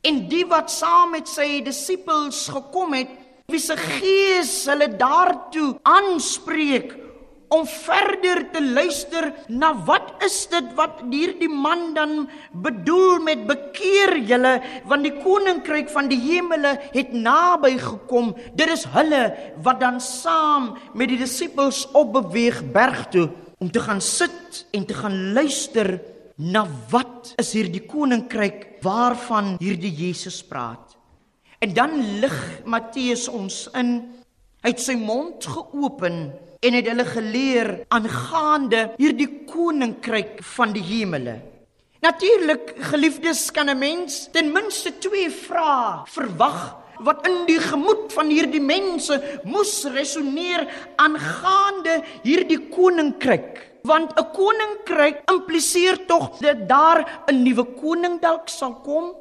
en 0.07 0.23
die 0.29 0.43
wat 0.49 0.71
saam 0.73 1.13
met 1.15 1.29
sy 1.29 1.61
disippels 1.63 2.47
gekom 2.51 2.93
het, 2.97 3.09
wie 3.47 3.61
se 3.61 3.77
gees 3.79 4.65
hulle 4.67 4.89
daartoe 4.99 5.77
aanspreek 5.87 6.91
om 7.53 7.63
verder 7.67 8.41
te 8.51 8.61
luister 8.61 9.29
na 9.47 9.71
wat 9.87 10.23
is 10.25 10.35
dit 10.51 10.67
wat 10.75 10.99
hierdie 11.07 11.51
man 11.51 11.93
dan 11.95 12.25
bedoel 12.51 13.21
met 13.23 13.45
bekeer 13.47 14.17
julle 14.27 14.57
want 14.89 15.07
die 15.07 15.15
koninkryk 15.23 15.91
van 15.93 16.09
die 16.11 16.19
hemele 16.19 16.75
het 16.91 17.13
naby 17.15 17.77
gekom. 17.79 18.33
Dit 18.57 18.71
is 18.73 18.83
hulle 18.91 19.23
wat 19.63 19.79
dan 19.83 20.01
saam 20.03 20.73
met 20.93 21.13
die 21.13 21.21
disippels 21.21 21.85
op 21.95 22.13
beweeg 22.17 22.59
berg 22.75 23.07
toe 23.15 23.29
om 23.63 23.71
te 23.71 23.81
gaan 23.81 24.01
sit 24.03 24.65
en 24.75 24.85
te 24.85 24.97
gaan 24.97 25.33
luister 25.33 25.95
na 26.37 26.67
wat 26.91 27.33
is 27.41 27.55
hierdie 27.57 27.85
koninkryk 27.89 28.83
waarvan 28.85 29.55
hierdie 29.61 29.93
Jesus 29.93 30.43
praat. 30.45 30.93
En 31.63 31.73
dan 31.73 31.95
lig 32.21 32.37
Matteus 32.69 33.25
ons 33.31 33.65
in 33.73 33.95
hy 34.61 34.73
het 34.73 34.83
sy 34.83 34.97
mond 34.99 35.45
geopen 35.47 36.27
en 36.59 36.73
het 36.73 36.87
hulle 36.87 37.05
geleer 37.05 37.69
aangaande 37.87 38.91
hierdie 38.97 39.29
koninkryk 39.49 40.41
van 40.55 40.73
die 40.73 40.83
hemele. 40.83 41.39
Natuurlik, 42.01 42.75
geliefdes, 42.91 43.51
kan 43.51 43.69
'n 43.69 43.77
mens 43.77 44.29
ten 44.31 44.51
minste 44.51 44.97
twee 44.97 45.29
vrae 45.29 46.05
verwag 46.05 46.75
wat 46.99 47.27
in 47.27 47.45
die 47.45 47.59
gemoed 47.61 48.13
van 48.13 48.29
hierdie 48.29 48.61
mense 48.61 49.17
moes 49.43 49.85
resoneer 49.93 50.65
aangaande 50.95 52.01
hierdie 52.23 52.69
koninkryk. 52.69 53.81
Want 53.83 54.13
'n 54.17 54.31
koninkryk 54.33 55.21
impliseer 55.31 56.05
tog 56.05 56.37
dat 56.39 56.67
daar 56.67 57.23
'n 57.27 57.43
nuwe 57.43 57.65
koning 57.81 58.21
dalk 58.21 58.49
sal 58.49 58.73
kom, 58.81 59.15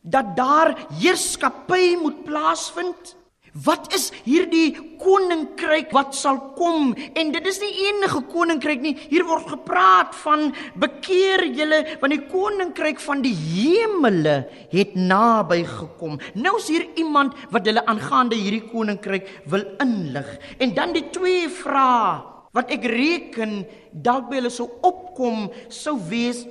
dat 0.00 0.36
daar 0.36 0.76
heerskappy 1.00 1.96
moet 1.96 2.24
plaasvind. 2.24 3.16
Wat 3.52 3.90
is 3.92 4.06
hierdie 4.24 4.72
koninkryk 4.96 5.90
wat 5.92 6.14
sal 6.16 6.38
kom? 6.56 6.94
En 6.96 7.32
dit 7.34 7.48
is 7.50 7.58
nie 7.60 7.84
enige 7.90 8.22
koninkryk 8.32 8.80
nie. 8.80 8.94
Hier 9.10 9.26
word 9.28 9.44
gepraat 9.50 10.16
van 10.22 10.54
bekeer 10.80 11.44
julle 11.52 11.82
want 12.00 12.16
die 12.16 12.22
koninkryk 12.32 13.02
van 13.04 13.20
die 13.20 13.34
hemele 13.36 14.38
het 14.72 14.96
naby 14.96 15.60
gekom. 15.68 16.16
Nou 16.32 16.56
is 16.56 16.70
hier 16.72 16.88
iemand 16.96 17.36
wat 17.52 17.68
hulle 17.68 17.84
aangaande 17.84 18.40
hierdie 18.40 18.64
koninkryk 18.72 19.28
wil 19.52 19.68
inlig. 19.84 20.32
En 20.56 20.72
dan 20.72 20.96
die 20.96 21.10
twee 21.12 21.44
vrae 21.52 22.22
wat 22.56 22.72
ek 22.72 22.88
reken 22.88 23.66
dalk 23.92 24.30
by 24.32 24.40
hulle 24.40 24.52
sou 24.52 24.70
opkom 24.80 25.50
sou 25.68 25.98
wees 26.08 26.46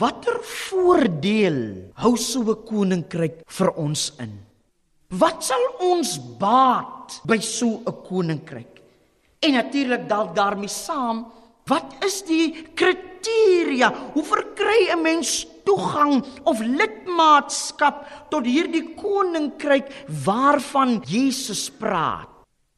watter 0.00 0.40
voordeel 0.68 1.90
hou 2.00 2.16
so 2.16 2.40
'n 2.40 2.64
koninkryk 2.64 3.44
vir 3.44 3.76
ons 3.76 4.12
in? 4.20 4.49
Wat 5.10 5.42
sal 5.42 5.64
ons 5.82 6.14
baat 6.38 7.18
by 7.26 7.40
so 7.42 7.82
'n 7.82 7.96
koninkryk? 8.06 8.78
En 9.42 9.52
natuurlik 9.58 10.06
dalk 10.06 10.36
daarmee 10.36 10.70
saam, 10.70 11.26
wat 11.66 11.98
is 12.06 12.22
die 12.22 12.54
kriteria? 12.78 13.90
Hoe 14.14 14.22
verkry 14.22 14.86
'n 14.94 15.02
mens 15.02 15.46
toegang 15.64 16.22
of 16.44 16.60
lidmaatskap 16.60 18.30
tot 18.30 18.46
hierdie 18.46 18.94
koninkryk 18.94 20.06
waarvan 20.24 21.02
Jesus 21.02 21.70
praat? 21.70 22.28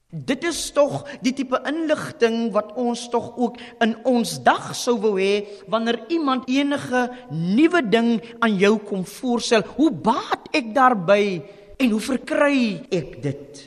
Dit 0.09 0.45
is 0.45 0.73
tog 0.73 1.05
die 1.21 1.33
tipe 1.33 1.61
inligting 1.65 2.53
wat 2.53 2.73
ons 2.77 3.09
tog 3.09 3.37
ook 3.37 3.57
in 3.81 3.97
ons 4.05 4.43
dag 4.43 4.75
sou 4.75 4.97
wou 5.01 5.21
hê 5.21 5.45
wanneer 5.69 6.01
iemand 6.09 6.49
enige 6.49 7.11
nuwe 7.31 7.83
ding 7.89 8.21
aan 8.41 8.57
jou 8.57 8.79
kom 8.79 9.05
voorstel. 9.05 9.63
Hoe 9.77 9.91
baat 9.91 10.49
ek 10.53 10.75
daarbey? 10.75 11.43
En 11.83 11.91
hoe 11.91 12.03
verkry 12.03 12.59
ek 12.95 13.17
dit? 13.25 13.63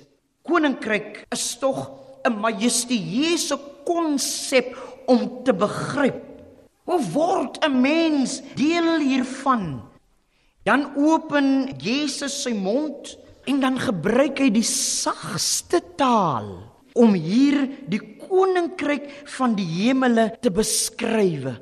Koninkryk 0.47 1.25
is 1.35 1.57
tog 1.59 1.91
'n 2.23 2.39
majestueuse 2.39 3.57
konsep 3.83 4.71
om 5.05 5.43
te 5.43 5.51
begryp. 5.53 6.23
Hoe 6.87 7.01
word 7.11 7.59
'n 7.59 7.81
mens 7.81 8.41
deel 8.55 8.99
hiervan? 9.03 9.83
Dan 10.63 10.95
open 10.95 11.75
Jesus 11.77 12.41
sy 12.43 12.53
mond 12.53 13.17
en 13.45 13.59
dan 13.59 13.77
gebruik 13.79 14.39
hy 14.39 14.49
die 14.49 14.63
sagste 14.63 15.81
taal 15.97 16.71
om 16.95 17.13
hier 17.13 17.67
die 17.87 18.01
koninkryk 18.17 19.27
van 19.27 19.55
die 19.55 19.67
hemele 19.67 20.37
te 20.41 20.49
beskryf. 20.49 21.59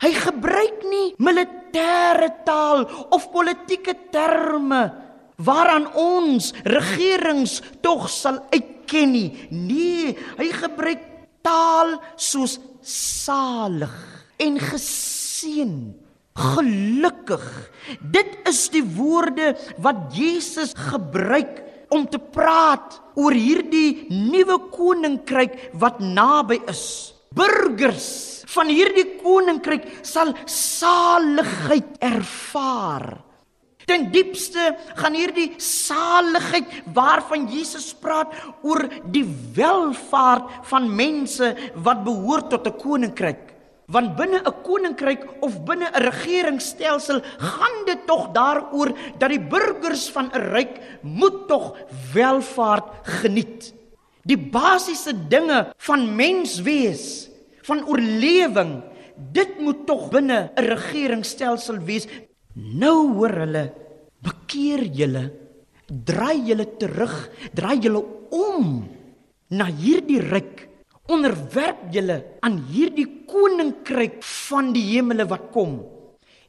Hy 0.00 0.12
gebruik 0.12 0.82
nie 0.88 1.14
militêre 1.18 2.42
taal 2.44 2.88
of 3.12 3.30
politieke 3.30 3.94
terme 4.10 5.01
waaraan 5.36 5.88
ons 5.98 6.52
regerings 6.64 7.60
tog 7.84 8.08
sal 8.10 8.40
uitken 8.52 9.12
nie. 9.14 9.30
Nee, 9.50 10.12
hy 10.38 10.48
gebruik 10.56 11.02
taal 11.42 11.96
soos 12.16 12.58
salig 12.82 13.94
en 14.42 14.58
geseën. 14.60 15.74
Gelukkig. 16.32 17.44
Dit 18.00 18.38
is 18.48 18.64
die 18.72 18.84
woorde 18.96 19.52
wat 19.84 20.14
Jesus 20.16 20.72
gebruik 20.88 21.60
om 21.92 22.06
te 22.08 22.16
praat 22.16 22.96
oor 23.20 23.36
hierdie 23.36 24.08
nuwe 24.08 24.56
koninkryk 24.72 25.74
wat 25.76 26.00
naby 26.00 26.62
is. 26.72 27.12
Burgers 27.36 28.42
van 28.52 28.72
hierdie 28.72 29.18
koninkryk 29.20 29.84
sal 30.04 30.32
saligheid 30.48 32.00
ervaar. 32.00 33.20
Ten 33.86 34.10
diepste 34.14 34.76
gaan 34.94 35.14
hierdie 35.14 35.52
saligheid 35.62 36.70
waarvan 36.94 37.48
Jesus 37.50 37.92
praat 37.94 38.34
oor 38.62 38.86
die 39.10 39.24
welfaart 39.54 40.68
van 40.70 40.86
mense 40.94 41.54
wat 41.74 42.04
behoort 42.04 42.50
tot 42.50 42.66
'n 42.66 42.78
koninkryk. 42.78 43.52
Want 43.86 44.16
binne 44.16 44.40
'n 44.40 44.62
koninkryk 44.62 45.26
of 45.40 45.64
binne 45.64 45.90
'n 45.90 46.02
regeringsstelsel 46.02 47.20
gaan 47.38 47.84
dit 47.86 48.06
tog 48.06 48.32
daaroor 48.32 48.92
dat 49.18 49.28
die 49.28 49.40
burgers 49.40 50.08
van 50.10 50.30
'n 50.32 50.52
ryk 50.54 50.80
moet 51.02 51.48
tog 51.48 51.76
welfaart 52.14 52.84
geniet. 53.02 53.74
Die 54.24 54.38
basiese 54.38 55.12
dinge 55.28 55.74
van 55.76 56.16
menswees, 56.16 57.28
van 57.62 57.86
oorlewing, 57.86 58.82
dit 59.32 59.58
moet 59.60 59.86
tog 59.86 60.10
binne 60.10 60.50
'n 60.54 60.64
regeringsstelsel 60.64 61.78
wees. 61.78 62.06
Nou 62.54 63.14
hoor 63.16 63.32
hulle, 63.42 63.62
bekeer 64.22 64.84
julle, 64.92 65.22
draai 65.88 66.42
julle 66.48 66.66
terug, 66.80 67.14
draai 67.56 67.78
julle 67.80 68.02
om 68.32 68.82
na 69.56 69.68
hierdie 69.68 70.20
ryk 70.20 70.68
onderwerp 71.12 71.88
julle 71.92 72.18
aan 72.44 72.60
hierdie 72.70 73.08
koninkryk 73.28 74.20
van 74.22 74.70
die 74.76 74.84
hemele 74.92 75.26
wat 75.28 75.48
kom. 75.54 75.80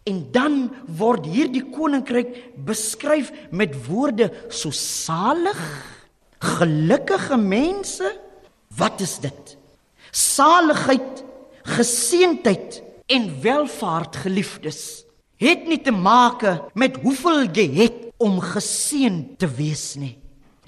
En 0.03 0.19
dan 0.35 0.67
word 0.99 1.25
hierdie 1.31 1.63
koninkryk 1.71 2.35
beskryf 2.67 3.31
met 3.51 3.75
woorde 3.87 4.29
so 4.51 4.71
salig, 4.75 5.59
gelukkige 6.43 7.39
mense. 7.39 8.11
Wat 8.75 8.99
is 9.01 9.17
dit? 9.23 9.55
Saligheid, 10.11 11.23
geseentheid 11.63 12.81
en 13.07 13.31
welfaart 13.41 14.19
geliefdes 14.25 15.02
het 15.43 15.67
nie 15.67 15.81
te 15.83 15.91
maak 15.91 16.43
met 16.73 16.99
hoeveel 17.03 17.47
jy 17.51 17.67
het 17.83 17.99
om 18.17 18.39
geseën 18.39 19.35
te 19.37 19.47
wees 19.47 19.93
nie. 19.99 20.15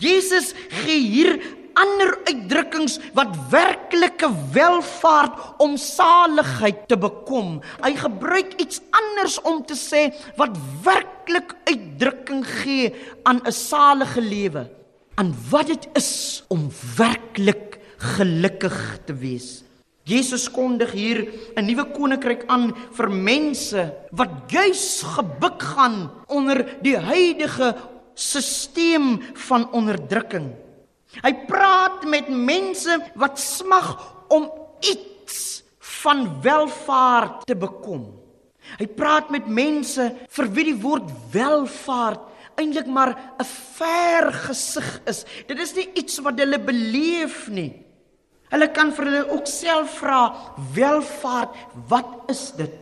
Jesus 0.02 0.52
gee 0.84 1.00
hier 1.00 1.38
ander 1.76 2.14
uitdrukkings 2.28 2.98
wat 3.16 3.36
werklike 3.52 4.30
welfaart 4.56 5.62
om 5.64 5.76
saligheid 5.80 6.86
te 6.90 6.98
bekom. 7.00 7.60
Hy 7.84 7.94
gebruik 8.00 8.56
iets 8.64 8.82
anders 8.96 9.38
om 9.44 9.62
te 9.68 9.78
sê 9.80 10.08
wat 10.40 10.56
werklik 10.86 11.56
uitdrukking 11.68 12.44
gee 12.64 12.94
aan 13.24 13.42
'n 13.44 13.52
salige 13.52 14.22
lewe, 14.22 14.70
aan 15.16 15.36
wat 15.50 15.68
dit 15.68 15.88
is 15.96 16.44
om 16.48 16.72
werklik 16.98 17.80
gelukkig 17.98 19.00
te 19.06 19.14
wees. 19.14 19.64
Jesus 20.06 20.46
kondig 20.54 20.92
hier 20.94 21.26
'n 21.58 21.66
nuwe 21.66 21.86
koninkryk 21.92 22.46
aan 22.48 22.74
vir 22.94 23.10
mense 23.10 23.94
wat 24.12 24.30
juis 24.48 25.02
gebuk 25.02 25.62
gaan 25.62 26.12
onder 26.28 26.78
die 26.82 26.98
huidige 26.98 27.74
stelsel 28.14 29.20
van 29.34 29.72
onderdrukking. 29.72 30.54
Hy 31.24 31.34
praat 31.48 32.06
met 32.06 32.30
mense 32.30 33.00
wat 33.16 33.40
smag 33.40 33.96
om 34.30 34.52
iets 34.80 35.64
van 35.80 36.42
welfaart 36.42 37.46
te 37.48 37.56
bekom. 37.56 38.14
Hy 38.78 38.88
praat 38.88 39.30
met 39.32 39.48
mense 39.48 40.10
vir 40.30 40.48
wie 40.52 40.66
die 40.72 40.82
woord 40.82 41.10
welfaart 41.32 42.22
eintlik 42.60 42.88
maar 42.88 43.16
'n 43.40 43.46
ver 43.78 44.32
gesig 44.32 45.02
is. 45.06 45.26
Dit 45.48 45.60
is 45.60 45.76
nie 45.76 45.90
iets 45.94 46.20
wat 46.20 46.40
hulle 46.40 46.60
beleef 46.60 47.48
nie. 47.50 47.85
Hulle 48.56 48.70
kan 48.72 48.94
vir 48.96 49.10
hulle 49.10 49.24
ook 49.36 49.50
self 49.52 49.98
vra, 50.00 50.20
welfaart, 50.72 51.58
wat 51.92 52.30
is 52.32 52.54
dit? 52.56 52.78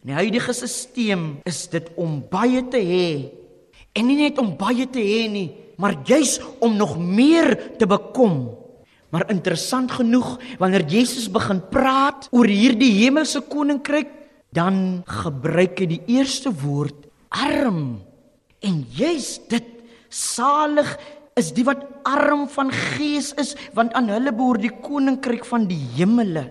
In 0.00 0.14
die 0.14 0.16
huidige 0.16 0.54
stelsel 0.56 1.24
is 1.44 1.66
dit 1.68 1.90
om 2.00 2.22
baie 2.30 2.62
te 2.72 2.80
hê. 2.80 3.08
En 3.92 4.08
nie 4.08 4.16
net 4.22 4.40
om 4.40 4.54
baie 4.56 4.86
te 4.88 5.02
hê 5.04 5.26
nie, 5.28 5.50
maar 5.76 5.98
juis 6.08 6.38
om 6.64 6.78
nog 6.80 6.96
meer 6.96 7.52
te 7.76 7.84
bekom. 7.84 8.56
Maar 9.12 9.26
interessant 9.34 9.92
genoeg, 9.98 10.38
wanneer 10.56 10.86
Jesus 10.88 11.28
begin 11.32 11.60
praat 11.68 12.30
oor 12.32 12.48
hierdie 12.48 12.94
hemelse 13.02 13.44
koninkryk, 13.52 14.08
dan 14.56 15.02
gebruik 15.04 15.84
hy 15.84 15.90
die 15.92 16.02
eerste 16.16 16.54
woord 16.64 17.04
arm. 17.28 17.98
En 18.64 18.80
juis 18.96 19.34
dit 19.52 19.74
salig 20.08 20.96
is 21.38 21.52
die 21.54 21.64
wat 21.66 21.84
arm 22.08 22.48
van 22.50 22.72
gees 22.74 23.32
is, 23.38 23.54
want 23.76 23.94
aan 23.94 24.10
hulle 24.10 24.34
behoort 24.34 24.64
die 24.64 24.74
koninkryk 24.82 25.46
van 25.46 25.68
die 25.70 25.80
hemele. 25.96 26.48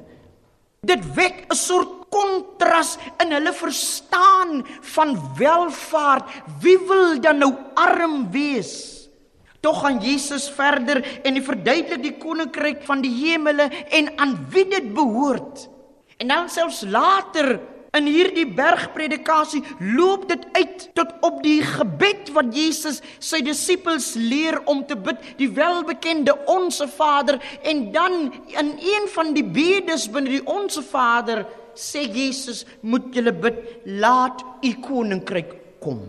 Dit 0.87 1.03
wek 1.17 1.45
'n 1.51 1.55
soort 1.55 2.07
kontras 2.09 2.97
in 3.21 3.31
hulle 3.35 3.53
verstaan 3.53 4.63
van 4.95 5.17
welfaart. 5.37 6.29
Wie 6.61 6.77
wil 6.87 7.19
dan 7.19 7.37
nou 7.43 7.53
arm 7.75 8.31
wees? 8.31 9.09
Tog 9.59 9.81
gaan 9.81 9.99
Jesus 9.99 10.49
verder 10.49 11.01
en 11.23 11.35
hy 11.35 11.41
verduidelik 11.41 12.03
die 12.03 12.17
koninkryk 12.21 12.83
van 12.85 13.01
die 13.01 13.11
hemele 13.11 13.67
en 13.89 14.13
aan 14.17 14.37
wie 14.53 14.67
dit 14.69 14.93
behoort. 14.93 15.67
En 16.17 16.27
dan 16.27 16.49
selfs 16.49 16.81
later 16.87 17.59
in 17.97 18.09
hierdie 18.09 18.47
bergpredikasie 18.57 19.63
loop 19.95 20.27
dit 20.29 20.43
uit 20.57 20.87
tot 20.97 21.13
op 21.25 21.39
die 21.45 21.61
gebed 21.65 22.31
wat 22.35 22.51
Jesus 22.55 23.01
sy 23.19 23.41
disippels 23.45 24.13
leer 24.19 24.59
om 24.65 24.83
te 24.87 24.97
bid, 24.99 25.21
die 25.39 25.49
welbekende 25.53 26.35
Onse 26.51 26.87
Vader 26.91 27.39
en 27.63 27.87
dan 27.95 28.27
in 28.53 28.73
een 28.81 29.07
van 29.13 29.33
die 29.37 29.45
bedes 29.45 30.09
binne 30.11 30.37
die 30.37 30.43
Onse 30.45 30.83
Vader 30.83 31.45
sê 31.77 32.07
Jesus, 32.09 32.65
moet 32.81 33.13
julle 33.13 33.33
bid, 33.37 33.59
laat 34.01 34.41
u 34.65 34.73
koninkryk 34.81 35.53
kom. 35.83 36.01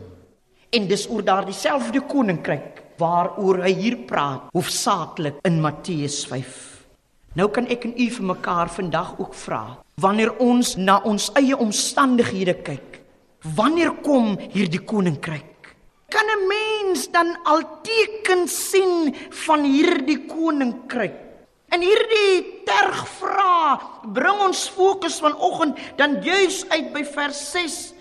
En 0.72 0.88
dis 0.88 1.06
oor 1.12 1.24
daardie 1.24 1.56
selfde 1.56 2.00
koninkryk 2.08 2.82
waaroor 2.98 3.62
hy 3.66 3.74
hier 3.78 4.00
praat, 4.08 4.48
hoofsaaklik 4.56 5.38
in 5.46 5.60
Matteus 5.62 6.24
5. 6.28 6.77
Nou 7.36 7.50
kan 7.52 7.66
ek 7.68 7.84
en 7.84 7.92
u 7.92 8.06
vir 8.14 8.24
mekaar 8.24 8.70
vandag 8.72 9.12
ook 9.20 9.34
vra, 9.36 9.62
wanneer 10.00 10.32
ons 10.40 10.76
na 10.80 10.96
ons 11.04 11.28
eie 11.36 11.56
omstandighede 11.56 12.54
kyk, 12.64 13.00
wanneer 13.58 13.92
kom 14.00 14.38
hierdie 14.54 14.80
koninkryk? 14.80 15.76
Kan 16.08 16.24
'n 16.24 16.48
mens 16.48 17.08
dan 17.12 17.36
al 17.44 17.60
tekens 17.84 18.70
sien 18.70 19.14
van 19.44 19.64
hierdie 19.64 20.24
koninkryk? 20.26 21.28
En 21.68 21.80
hierdie 21.84 22.64
terg 22.64 23.04
vra 23.20 23.76
bring 24.04 24.40
ons 24.40 24.68
fokus 24.68 25.20
vanoggend 25.20 25.76
dan 25.96 26.22
juis 26.24 26.64
uit 26.68 26.92
by 26.92 27.04
vers 27.04 27.52
6. 27.52 27.92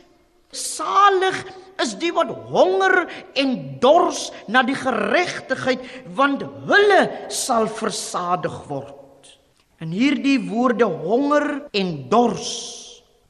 Salig 0.51 1.43
is 1.83 1.97
die 1.99 2.13
wat 2.15 2.31
honger 2.47 3.09
en 3.35 3.79
dors 3.79 4.31
na 4.47 4.63
die 4.63 4.77
geregtigheid 4.77 5.83
want 6.15 6.45
hulle 6.69 7.01
sal 7.27 7.67
versadig 7.67 8.55
word. 8.71 8.96
En 9.77 9.91
hierdie 9.93 10.39
woorde 10.41 10.87
honger 10.89 11.45
en 11.77 11.89
dors 12.09 12.47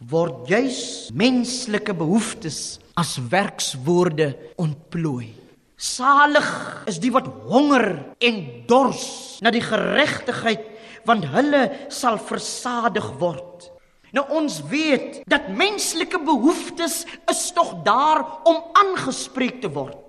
word 0.07 0.47
juis 0.47 1.09
menslike 1.11 1.91
behoeftes 1.97 2.77
as 2.95 3.17
werkswoorde 3.31 4.29
ontplooi. 4.55 5.33
Salig 5.75 6.47
is 6.87 7.01
die 7.03 7.11
wat 7.11 7.27
honger 7.49 7.89
en 8.23 8.39
dors 8.69 9.41
na 9.43 9.51
die 9.51 9.65
geregtigheid 9.65 10.63
want 11.07 11.27
hulle 11.35 11.65
sal 11.93 12.15
versadig 12.19 13.05
word. 13.19 13.67
Nou 14.15 14.23
ons 14.39 14.61
weet 14.71 15.21
dat 15.27 15.51
menslike 15.51 16.19
behoeftes 16.23 17.01
is 17.27 17.41
tog 17.55 17.75
daar 17.83 18.23
om 18.47 18.63
aangespreek 18.85 19.59
te 19.65 19.71
word. 19.71 20.06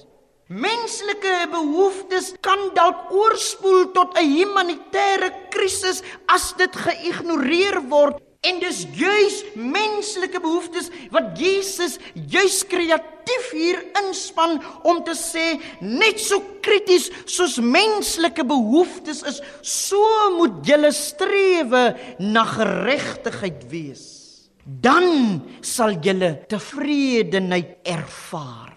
Menslike 0.49 1.49
behoeftes 1.53 2.33
kan 2.41 2.71
dalk 2.75 3.13
oorspoel 3.13 3.93
tot 3.93 4.17
'n 4.17 4.25
humanitêre 4.25 5.31
krisis 5.51 6.03
as 6.27 6.55
dit 6.57 6.73
geïgnoreer 6.73 7.81
word 7.89 8.23
En 8.47 8.61
dis 8.63 8.85
juis 8.95 9.41
menslike 9.59 10.39
behoeftes 10.39 10.93
wat 11.11 11.33
Jesus 11.41 11.97
juis 12.15 12.61
kreatief 12.71 13.49
hier 13.51 13.81
inspann 13.99 14.61
om 14.87 15.01
te 15.03 15.17
sê 15.19 15.57
net 15.83 16.23
so 16.23 16.39
krities 16.63 17.09
soos 17.27 17.57
menslike 17.59 18.47
behoeftes 18.47 19.25
is, 19.27 19.43
so 19.67 19.99
moet 20.37 20.63
julle 20.71 20.93
strewe 20.95 21.83
na 22.23 22.47
geregtigheid 22.47 23.67
wees. 23.73 24.07
Dan 24.63 25.43
sal 25.59 25.99
julle 26.05 26.37
tevredenheid 26.47 27.81
ervaar. 27.83 28.68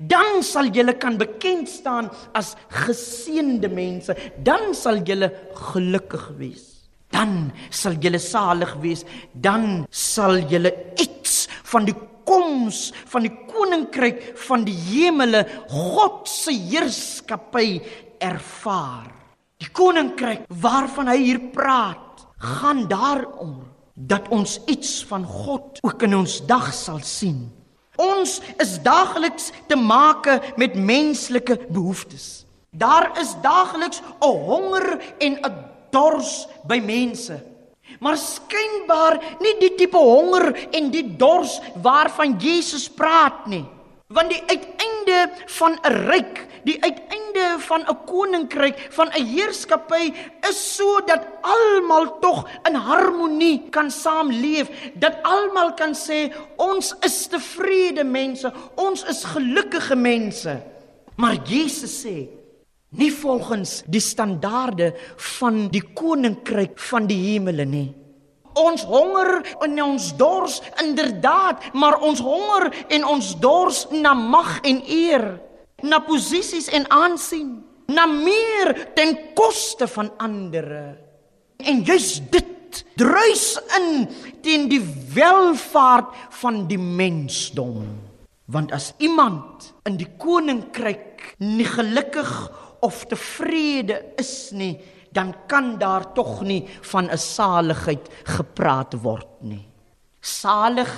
Dan 0.00 0.40
sal 0.42 0.72
julle 0.72 0.96
kan 0.96 1.18
bekend 1.20 1.68
staan 1.68 2.08
as 2.32 2.54
geseënde 2.72 3.68
mense. 3.68 4.16
Dan 4.40 4.72
sal 4.74 5.04
julle 5.04 5.28
gelukkig 5.70 6.30
wees 6.40 6.66
dan 7.10 7.50
sal 7.74 7.96
julle 7.98 8.20
salig 8.22 8.70
wees 8.78 9.00
dan 9.34 9.82
sal 9.90 10.36
julle 10.46 10.70
iets 10.94 11.48
van 11.72 11.88
die 11.88 11.96
koms 12.30 12.90
van 13.10 13.26
die 13.26 13.32
koninkryk 13.50 14.22
van 14.46 14.64
die 14.66 14.76
hemele 14.76 15.42
God 15.70 16.28
se 16.30 16.54
heerskappy 16.54 17.80
ervaar. 18.22 19.08
Die 19.60 19.70
koninkryk 19.76 20.46
waarvan 20.62 21.10
hy 21.10 21.18
hier 21.20 21.40
praat, 21.52 22.24
gaan 22.40 22.86
daaroor 22.88 23.66
dat 23.94 24.30
ons 24.32 24.58
iets 24.70 25.00
van 25.08 25.26
God 25.28 25.80
ook 25.84 26.06
in 26.06 26.16
ons 26.22 26.38
dag 26.48 26.70
sal 26.76 27.02
sien. 27.04 27.48
Ons 28.00 28.38
is 28.62 28.78
daagliks 28.82 29.50
te 29.68 29.76
make 29.76 30.38
met 30.56 30.74
menslike 30.74 31.58
behoeftes. 31.68 32.44
Daar 32.70 33.10
is 33.20 33.34
daagliks 33.42 34.00
'n 34.00 34.34
honger 34.46 35.00
en 35.18 35.38
'n 35.44 35.54
dors 35.90 36.46
by 36.64 36.78
mense. 36.78 37.36
Maar 37.98 38.16
skynbaar 38.16 39.18
nie 39.40 39.56
die 39.58 39.74
tipe 39.74 39.98
honger 39.98 40.54
en 40.70 40.90
die 40.90 41.16
dors 41.16 41.60
waarvan 41.82 42.38
Jesus 42.38 42.88
praat 42.88 43.46
nie. 43.46 43.64
Want 44.06 44.30
die 44.30 44.42
uiteinde 44.46 45.30
van 45.46 45.78
'n 45.82 45.94
ryk, 46.06 46.46
die 46.64 46.78
uiteinde 46.82 47.58
van 47.58 47.80
'n 47.80 47.98
koninkryk, 48.06 48.76
van 48.90 49.08
'n 49.08 49.24
heerskappy 49.24 50.12
is 50.48 50.76
sodat 50.76 51.26
almal 51.42 52.18
tog 52.20 52.48
in 52.68 52.74
harmonie 52.74 53.68
kan 53.70 53.90
saamleef, 53.90 54.68
dat 54.94 55.22
almal 55.22 55.74
kan 55.74 55.94
sê 55.94 56.32
ons 56.56 56.94
is 57.00 57.26
tevrede 57.26 58.04
mense, 58.04 58.52
ons 58.76 59.04
is 59.04 59.24
gelukkige 59.24 59.96
mense. 59.96 60.62
Maar 61.16 61.36
Jesus 61.44 62.04
sê 62.04 62.28
nie 62.90 63.12
volgens 63.12 63.82
die 63.86 64.00
standaarde 64.00 64.94
van 65.38 65.68
die 65.70 65.82
koninkryk 65.94 66.78
van 66.78 67.06
die 67.06 67.18
hemele 67.30 67.64
nie. 67.64 67.88
Ons 68.58 68.82
honger 68.82 69.44
en 69.62 69.82
ons 69.82 70.08
dors 70.18 70.58
inderdaad, 70.82 71.70
maar 71.72 72.00
ons 72.02 72.18
honger 72.18 72.70
en 72.88 73.04
ons 73.04 73.28
dors 73.38 73.84
na 73.94 74.14
mag 74.14 74.58
en 74.66 74.82
eer, 74.88 75.38
na 75.82 76.00
posisies 76.04 76.68
en 76.68 76.86
aansien, 76.90 77.58
na 77.90 78.06
meer 78.06 78.74
ten 78.94 79.16
koste 79.34 79.88
van 79.90 80.10
ander. 80.18 80.68
En 81.58 81.82
jy's 81.84 82.20
dit 82.30 82.84
druis 83.00 83.58
in 83.78 84.06
teen 84.44 84.68
die 84.70 84.82
welfaart 85.14 86.14
van 86.40 86.64
die 86.70 86.78
mensdom. 86.78 87.82
Want 88.50 88.72
as 88.74 88.92
iemand 88.98 89.70
in 89.86 89.98
die 90.00 90.08
koninkryk 90.18 91.34
nie 91.38 91.66
gelukkig 91.68 92.30
of 92.82 93.04
tevrede 93.10 94.00
is 94.18 94.50
nie, 94.56 94.74
dan 95.14 95.34
kan 95.50 95.74
daar 95.78 96.12
tog 96.14 96.42
nie 96.42 96.66
van 96.92 97.10
'n 97.10 97.18
saligheid 97.18 98.06
gepraat 98.24 98.94
word 99.02 99.30
nie. 99.40 99.66
Salig, 100.20 100.92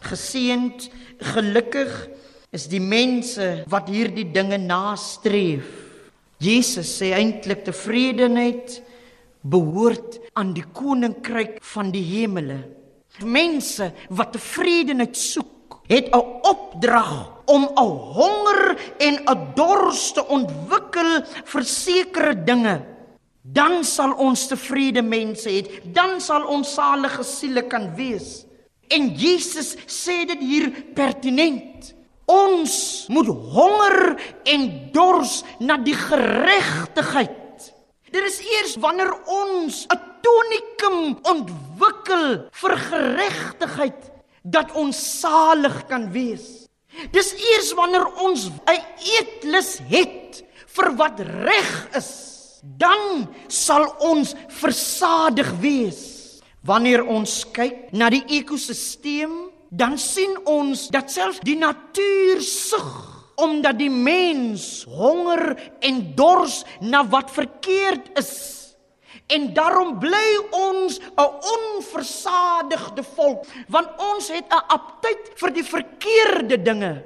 geseënd, 0.00 0.90
gelukkig 1.18 2.08
is 2.52 2.66
die 2.70 2.80
mense 2.80 3.64
wat 3.68 3.90
hierdie 3.92 4.26
dinge 4.32 4.58
nastreef. 4.58 5.68
Jesus 6.40 6.90
sê 7.00 7.12
eintlik 7.16 7.64
tevredenheid 7.66 8.78
behoort 9.42 10.18
aan 10.38 10.54
die 10.56 10.64
koninkryk 10.64 11.58
van 11.74 11.92
die 11.94 12.04
hemele. 12.06 12.62
Mense 13.26 13.90
wat 14.14 14.32
tevredenheid 14.36 15.16
soek, 15.16 15.80
het 15.88 16.12
'n 16.12 16.24
opdrag 16.44 17.42
om 17.46 17.64
'n 17.64 17.92
honger 18.16 18.76
en 18.98 19.14
'n 19.24 19.52
dors 19.54 20.12
te 20.12 20.24
ontwikkel 20.28 21.24
vir 21.44 21.64
sekere 21.64 22.44
dinge. 22.44 22.82
Dan 23.42 23.84
sal 23.84 24.12
ons 24.12 24.46
tevrede 24.46 25.02
mense 25.02 25.48
hê, 25.48 25.82
dan 25.92 26.20
sal 26.20 26.44
ons 26.44 26.74
salige 26.74 27.22
siele 27.24 27.62
kan 27.62 27.94
wees. 27.96 28.44
En 28.88 29.14
Jesus 29.14 29.76
sê 29.86 30.26
dit 30.26 30.40
hier 30.40 30.70
pertinent. 30.94 31.94
Ons 32.28 33.06
moet 33.08 33.28
honger 33.28 34.18
en 34.52 34.68
dors 34.92 35.42
na 35.64 35.78
die 35.80 35.96
geregtigheid. 35.96 37.72
Dit 38.12 38.24
is 38.24 38.38
eers 38.44 38.76
wanneer 38.80 39.12
ons 39.24 39.86
'n 39.88 40.00
tonikum 40.24 41.18
ontwikkel 41.24 42.48
vir 42.52 42.76
geregtigheid 42.76 44.12
dat 44.44 44.72
ons 44.72 45.20
salig 45.20 45.86
kan 45.88 46.10
wees. 46.12 46.68
Dis 47.12 47.32
eers 47.32 47.72
wanneer 47.72 48.06
ons 48.24 48.48
'n 48.48 48.80
eetlus 49.16 49.78
het 49.88 50.44
vir 50.66 50.96
wat 50.96 51.20
reg 51.20 51.88
is, 51.96 52.60
dan 52.62 53.28
sal 53.48 53.94
ons 53.98 54.34
versadig 54.48 55.50
wees. 55.60 56.40
Wanneer 56.64 57.06
ons 57.06 57.44
kyk 57.52 57.92
na 57.92 58.10
die 58.10 58.24
ekosisteem, 58.28 59.47
dan 59.70 59.98
sien 59.98 60.38
ons 60.44 60.88
dat 60.88 61.10
selfs 61.10 61.40
die 61.44 61.56
natuur 61.58 62.40
sug 62.44 63.18
omdat 63.38 63.78
die 63.78 63.90
mens 63.90 64.82
honger 64.90 65.52
en 65.86 66.00
dors 66.18 66.64
na 66.82 67.04
wat 67.06 67.30
verkeerd 67.30 68.10
is. 68.18 68.32
En 69.30 69.52
daarom 69.54 69.98
bly 70.00 70.30
ons 70.50 70.98
'n 70.98 71.30
onversadigde 71.54 73.02
volk, 73.14 73.46
want 73.68 73.88
ons 74.00 74.28
het 74.28 74.44
'n 74.50 74.64
aptyt 74.66 75.30
vir 75.36 75.50
die 75.52 75.64
verkeerde 75.64 76.62
dinge. 76.62 77.04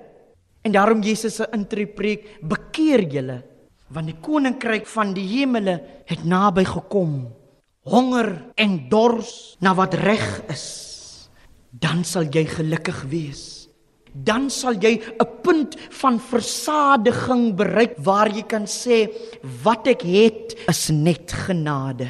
En 0.62 0.72
daarom 0.72 1.02
Jesus 1.02 1.34
se 1.34 1.48
intrepreek, 1.52 2.38
bekeer 2.40 3.02
julle, 3.02 3.42
want 3.88 4.06
die 4.06 4.20
koninkryk 4.20 4.86
van 4.86 5.12
die 5.12 5.26
hemele 5.26 5.82
het 6.06 6.24
naby 6.24 6.64
gekom. 6.64 7.28
Honger 7.84 8.44
en 8.54 8.88
dors 8.88 9.56
na 9.60 9.74
wat 9.74 9.94
reg 9.94 10.42
is. 10.48 10.91
Dan 11.72 12.04
sal 12.04 12.28
jy 12.28 12.44
gelukkig 12.44 13.02
wees 13.08 13.62
dan 14.12 14.50
sal 14.52 14.76
jy 14.76 15.00
'n 15.00 15.28
punt 15.42 15.76
van 15.90 16.20
versadiging 16.20 17.56
bereik 17.56 17.96
waar 17.96 18.28
jy 18.28 18.44
kan 18.44 18.68
sê 18.68 19.08
wat 19.64 19.86
ek 19.86 20.02
het 20.04 20.54
is 20.68 20.90
net 20.92 21.32
genade. 21.32 22.08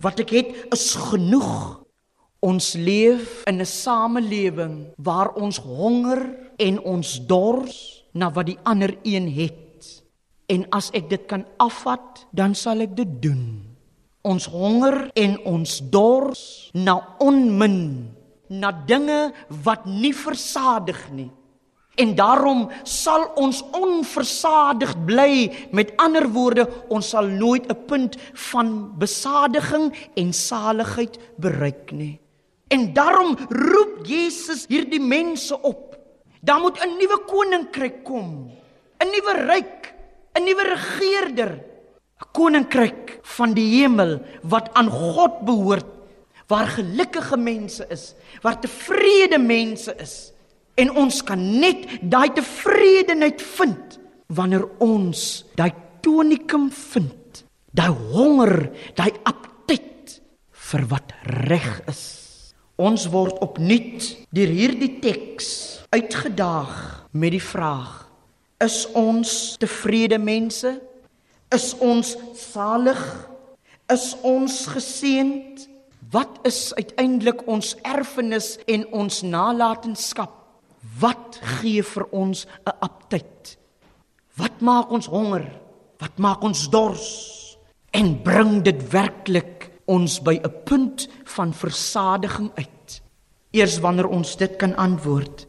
Wat 0.00 0.20
ek 0.20 0.30
het 0.30 0.48
is 0.72 0.94
genoeg. 0.96 1.84
Ons 2.40 2.74
leef 2.74 3.44
in 3.46 3.60
'n 3.60 3.66
samelewing 3.66 4.92
waar 4.96 5.32
ons 5.36 5.56
honger 5.58 6.36
en 6.56 6.80
ons 6.80 7.20
dors 7.26 8.04
na 8.12 8.30
wat 8.30 8.46
die 8.46 8.58
ander 8.64 8.96
een 9.02 9.28
het. 9.28 10.02
En 10.48 10.66
as 10.70 10.90
ek 10.92 11.08
dit 11.08 11.26
kan 11.26 11.44
afvat, 11.56 12.26
dan 12.32 12.54
sal 12.54 12.80
ek 12.80 12.96
dit 12.96 13.22
doen. 13.22 13.64
Ons 14.22 14.44
honger 14.46 15.10
en 15.14 15.40
ons 15.44 15.80
dors 15.90 16.70
na 16.72 17.16
onmin 17.18 18.12
na 18.48 18.72
dinge 18.72 19.32
wat 19.64 19.86
nie 19.86 20.14
versadig 20.14 21.10
nie. 21.10 21.30
En 21.94 22.14
daarom 22.18 22.66
sal 22.82 23.28
ons 23.38 23.62
onversadig 23.70 24.94
bly. 25.06 25.52
Met 25.70 25.92
ander 26.02 26.26
woorde, 26.34 26.66
ons 26.90 27.08
sal 27.08 27.30
nooit 27.30 27.70
'n 27.70 27.84
punt 27.86 28.16
van 28.50 28.98
besadiging 28.98 29.94
en 30.14 30.32
saligheid 30.32 31.18
bereik 31.36 31.92
nie. 31.92 32.20
En 32.68 32.92
daarom 32.92 33.36
roep 33.48 34.06
Jesus 34.06 34.66
hierdie 34.66 35.00
mense 35.00 35.62
op. 35.62 35.96
Daar 36.40 36.60
moet 36.60 36.78
'n 36.82 36.96
nuwe 36.98 37.18
koninkryk 37.26 38.04
kom. 38.04 38.50
'n 38.98 39.10
Nuwe 39.10 39.32
ryk, 39.46 39.94
'n 40.34 40.44
nuwe 40.44 40.62
regerder, 40.62 41.52
'n 42.20 42.28
koninkryk 42.32 43.18
van 43.22 43.54
die 43.54 43.80
hemel 43.80 44.20
wat 44.42 44.70
aan 44.72 44.90
God 44.90 45.44
behoort 45.44 45.86
waar 46.46 46.66
gelukkige 46.66 47.36
mense 47.36 47.86
is, 47.88 48.12
waar 48.42 48.60
tevrede 48.60 49.38
mense 49.38 49.94
is. 49.96 50.32
En 50.74 50.90
ons 50.90 51.22
kan 51.22 51.40
net 51.60 51.86
daai 52.02 52.32
tevredenheid 52.34 53.42
vind 53.42 53.98
wanneer 54.34 54.66
ons 54.82 55.44
daai 55.54 55.72
tonikum 56.02 56.70
vind. 56.72 57.44
Daai 57.74 57.92
honger, 58.14 58.70
daai 58.98 59.12
aptyt 59.26 60.18
vir 60.70 60.86
wat 60.90 61.14
reg 61.48 61.80
is. 61.90 62.02
Ons 62.74 63.06
word 63.10 63.38
opnuut 63.44 64.02
deur 64.34 64.50
hierdie 64.50 64.96
teks 65.02 65.50
uitgedaag 65.94 66.74
met 67.14 67.36
die 67.36 67.42
vraag: 67.42 68.08
Is 68.58 68.82
ons 68.98 69.54
tevrede 69.62 70.18
mense? 70.18 70.74
Is 71.54 71.70
ons 71.78 72.16
salig? 72.34 73.02
Is 73.92 74.14
ons 74.26 74.64
geseënd? 74.74 75.68
Wat 76.14 76.38
is 76.46 76.70
uiteindelik 76.78 77.42
ons 77.50 77.72
erfenis 77.82 78.54
en 78.70 78.84
ons 78.94 79.22
nalatenskap? 79.26 80.34
Wat 81.00 81.40
gee 81.58 81.82
vir 81.82 82.04
ons 82.14 82.46
'n 82.46 82.76
aptyt? 82.86 83.58
Wat 84.38 84.60
maak 84.60 84.90
ons 84.90 85.06
honger? 85.06 85.46
Wat 85.98 86.18
maak 86.18 86.42
ons 86.42 86.70
dors? 86.70 87.58
En 87.90 88.22
bring 88.22 88.62
dit 88.62 88.90
werklik 88.90 89.70
ons 89.86 90.22
by 90.22 90.38
'n 90.38 90.52
punt 90.64 91.08
van 91.24 91.52
versadiging 91.52 92.50
uit? 92.54 93.02
Eers 93.50 93.78
wanneer 93.78 94.08
ons 94.08 94.36
dit 94.36 94.56
kan 94.56 94.76
antwoord, 94.76 95.46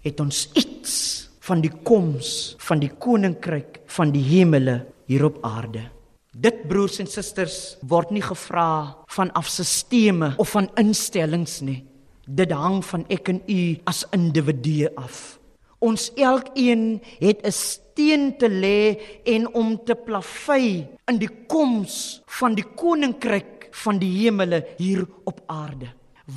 het 0.00 0.20
ons 0.20 0.48
iets 0.54 1.28
van 1.40 1.60
die 1.60 1.72
koms 1.82 2.54
van 2.58 2.78
die 2.78 2.92
koninkryk 2.98 3.80
van 3.86 4.10
die 4.10 4.22
hemele 4.22 4.86
hier 5.06 5.24
op 5.24 5.38
aarde. 5.44 5.97
Dit 6.36 6.66
broers 6.68 6.98
en 7.00 7.08
susters 7.08 7.78
word 7.88 8.10
nie 8.12 8.22
gevra 8.22 8.92
van 9.16 9.30
afsisteme 9.32 10.34
of 10.36 10.50
van 10.52 10.68
instellings 10.76 11.62
nie. 11.64 11.80
Dit 12.28 12.52
hang 12.52 12.82
van 12.84 13.06
ek 13.08 13.30
en 13.32 13.40
u 13.48 13.60
as 13.88 14.04
individue 14.12 14.90
af. 15.00 15.38
Ons 15.80 16.10
elkeen 16.16 17.00
het 17.20 17.40
'n 17.46 17.52
steen 17.52 18.36
te 18.36 18.48
lê 18.48 19.00
en 19.24 19.54
om 19.54 19.78
te 19.84 19.94
plavei 19.94 20.86
in 21.08 21.18
die 21.18 21.30
koms 21.46 22.20
van 22.26 22.54
die 22.54 22.66
koninkryk 22.76 23.70
van 23.72 23.98
die 23.98 24.12
hemele 24.24 24.66
hier 24.76 25.06
op 25.24 25.40
aarde. 25.46 25.88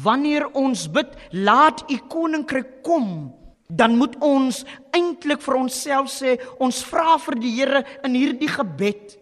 Wanneer 0.04 0.48
ons 0.54 0.88
bid, 0.88 1.08
laat 1.32 1.84
u 1.92 1.98
koninkryk 2.08 2.82
kom, 2.84 3.34
dan 3.68 3.98
moet 3.98 4.16
ons 4.20 4.64
eintlik 4.92 5.42
vir 5.42 5.56
onsself 5.56 6.10
sê, 6.12 6.40
ons 6.60 6.84
vra 6.84 7.18
vir 7.18 7.36
die 7.36 7.52
Here 7.56 7.84
in 8.04 8.16
hierdie 8.16 8.48
gebed, 8.48 9.18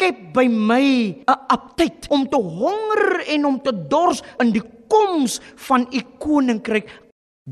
skep 0.00 0.32
by 0.32 0.48
my 0.48 1.12
'n 1.28 1.40
aptyt 1.52 2.08
om 2.08 2.24
te 2.24 2.40
honger 2.40 3.20
en 3.28 3.44
om 3.44 3.60
te 3.60 3.72
dors 3.88 4.22
in 4.40 4.52
die 4.52 4.64
koms 4.88 5.40
van 5.68 5.86
u 5.92 6.00
koninkryk 6.18 6.88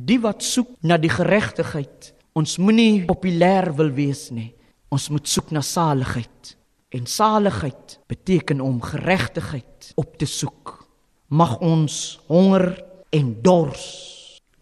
Die 0.07 0.19
wat 0.21 0.45
soek 0.45 0.77
na 0.87 0.99
die 1.01 1.11
geregtigheid, 1.11 2.13
ons 2.37 2.59
moenie 2.63 3.05
populêr 3.09 3.73
wil 3.75 3.91
wees 3.97 4.29
nie. 4.31 4.53
Ons 4.95 5.09
moet 5.11 5.27
soek 5.27 5.51
na 5.51 5.63
saligheid. 5.65 6.55
En 6.95 7.07
saligheid 7.07 7.99
beteken 8.07 8.61
om 8.61 8.81
geregtigheid 8.81 9.93
op 9.97 10.17
te 10.19 10.27
soek. 10.27 10.87
Mag 11.29 11.59
ons 11.61 12.21
honger 12.29 12.85
en 13.11 13.35
dors 13.43 13.89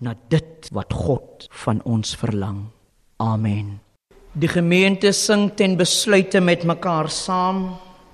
na 0.01 0.14
dit 0.30 0.70
wat 0.72 0.93
God 0.93 1.49
van 1.64 1.82
ons 1.84 2.16
verlang. 2.16 2.64
Amen. 3.22 3.86
Die 4.37 4.49
gemeente 4.53 5.14
sing 5.16 5.47
ten 5.57 5.78
besluite 5.80 6.43
met 6.45 6.66
mekaar 6.68 7.09
saam. 7.09 7.70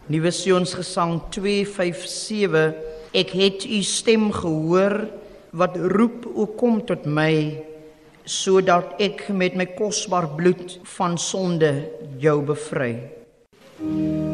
Nuwe 0.06 0.30
Sionsgesang 0.30 1.16
257. 1.34 2.68
Ek 3.10 3.34
het 3.34 3.66
u 3.66 3.80
stem 3.82 4.28
gehoor 4.30 4.94
wat 5.50 5.74
roep 5.96 6.28
o 6.30 6.46
kom 6.54 6.78
tot 6.86 7.10
my 7.10 7.34
sodat 8.22 9.02
ek 9.02 9.26
met 9.34 9.58
my 9.58 9.66
kosbaar 9.74 10.30
bloed 10.38 10.78
van 10.94 11.18
sonde 11.18 11.72
jou 12.22 12.38
bevry. 12.52 12.94
Kom 13.82 14.31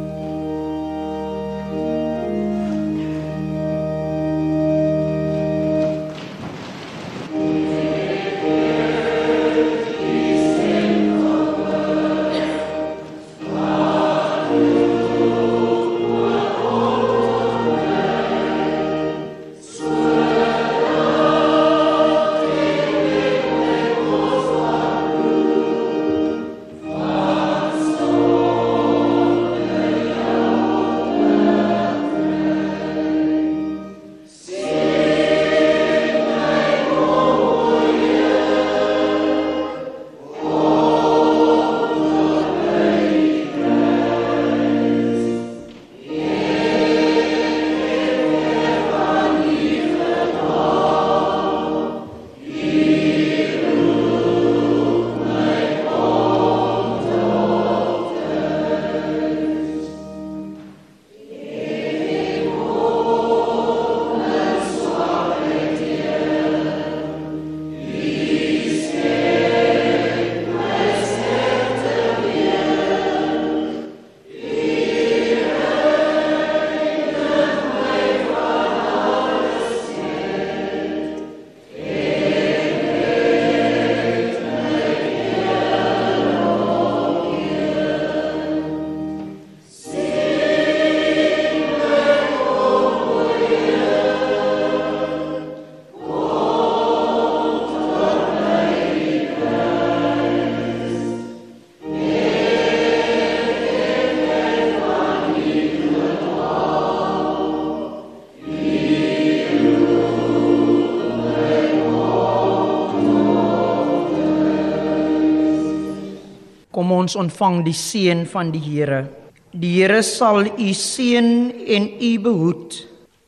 ons 116.98 117.16
ontvang 117.16 117.62
die 117.66 117.76
seën 117.76 118.26
van 118.28 118.52
die 118.52 118.62
Here. 118.62 119.06
Die 119.52 119.78
Here 119.78 120.02
sal 120.02 120.44
u 120.46 120.68
seën 120.74 121.30
en 121.76 121.88
u 122.00 122.12
behoed. 122.26 122.76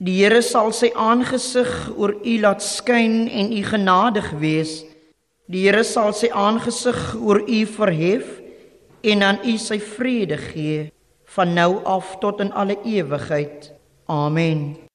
Die 0.01 0.19
Here 0.21 0.43
sal 0.43 0.73
sy 0.77 0.91
aangesig 0.97 1.71
oor 1.97 2.15
u 2.25 2.37
laat 2.43 2.65
skyn 2.65 3.29
en 3.29 3.53
u 3.53 3.63
genadig 3.65 4.31
wees. 4.43 4.81
Die 5.51 5.65
Here 5.67 5.85
sal 5.85 6.13
sy 6.17 6.31
aangesig 6.33 7.01
oor 7.21 7.43
u 7.47 7.65
verhef 7.79 8.39
en 9.03 9.25
aan 9.25 9.41
u 9.45 9.57
sy 9.59 9.81
vrede 9.81 10.39
gee 10.51 10.91
van 11.35 11.55
nou 11.55 11.81
af 11.85 12.17
tot 12.21 12.41
in 12.41 12.53
alle 12.53 12.79
ewigheid. 12.85 13.73
Amen. 14.07 14.90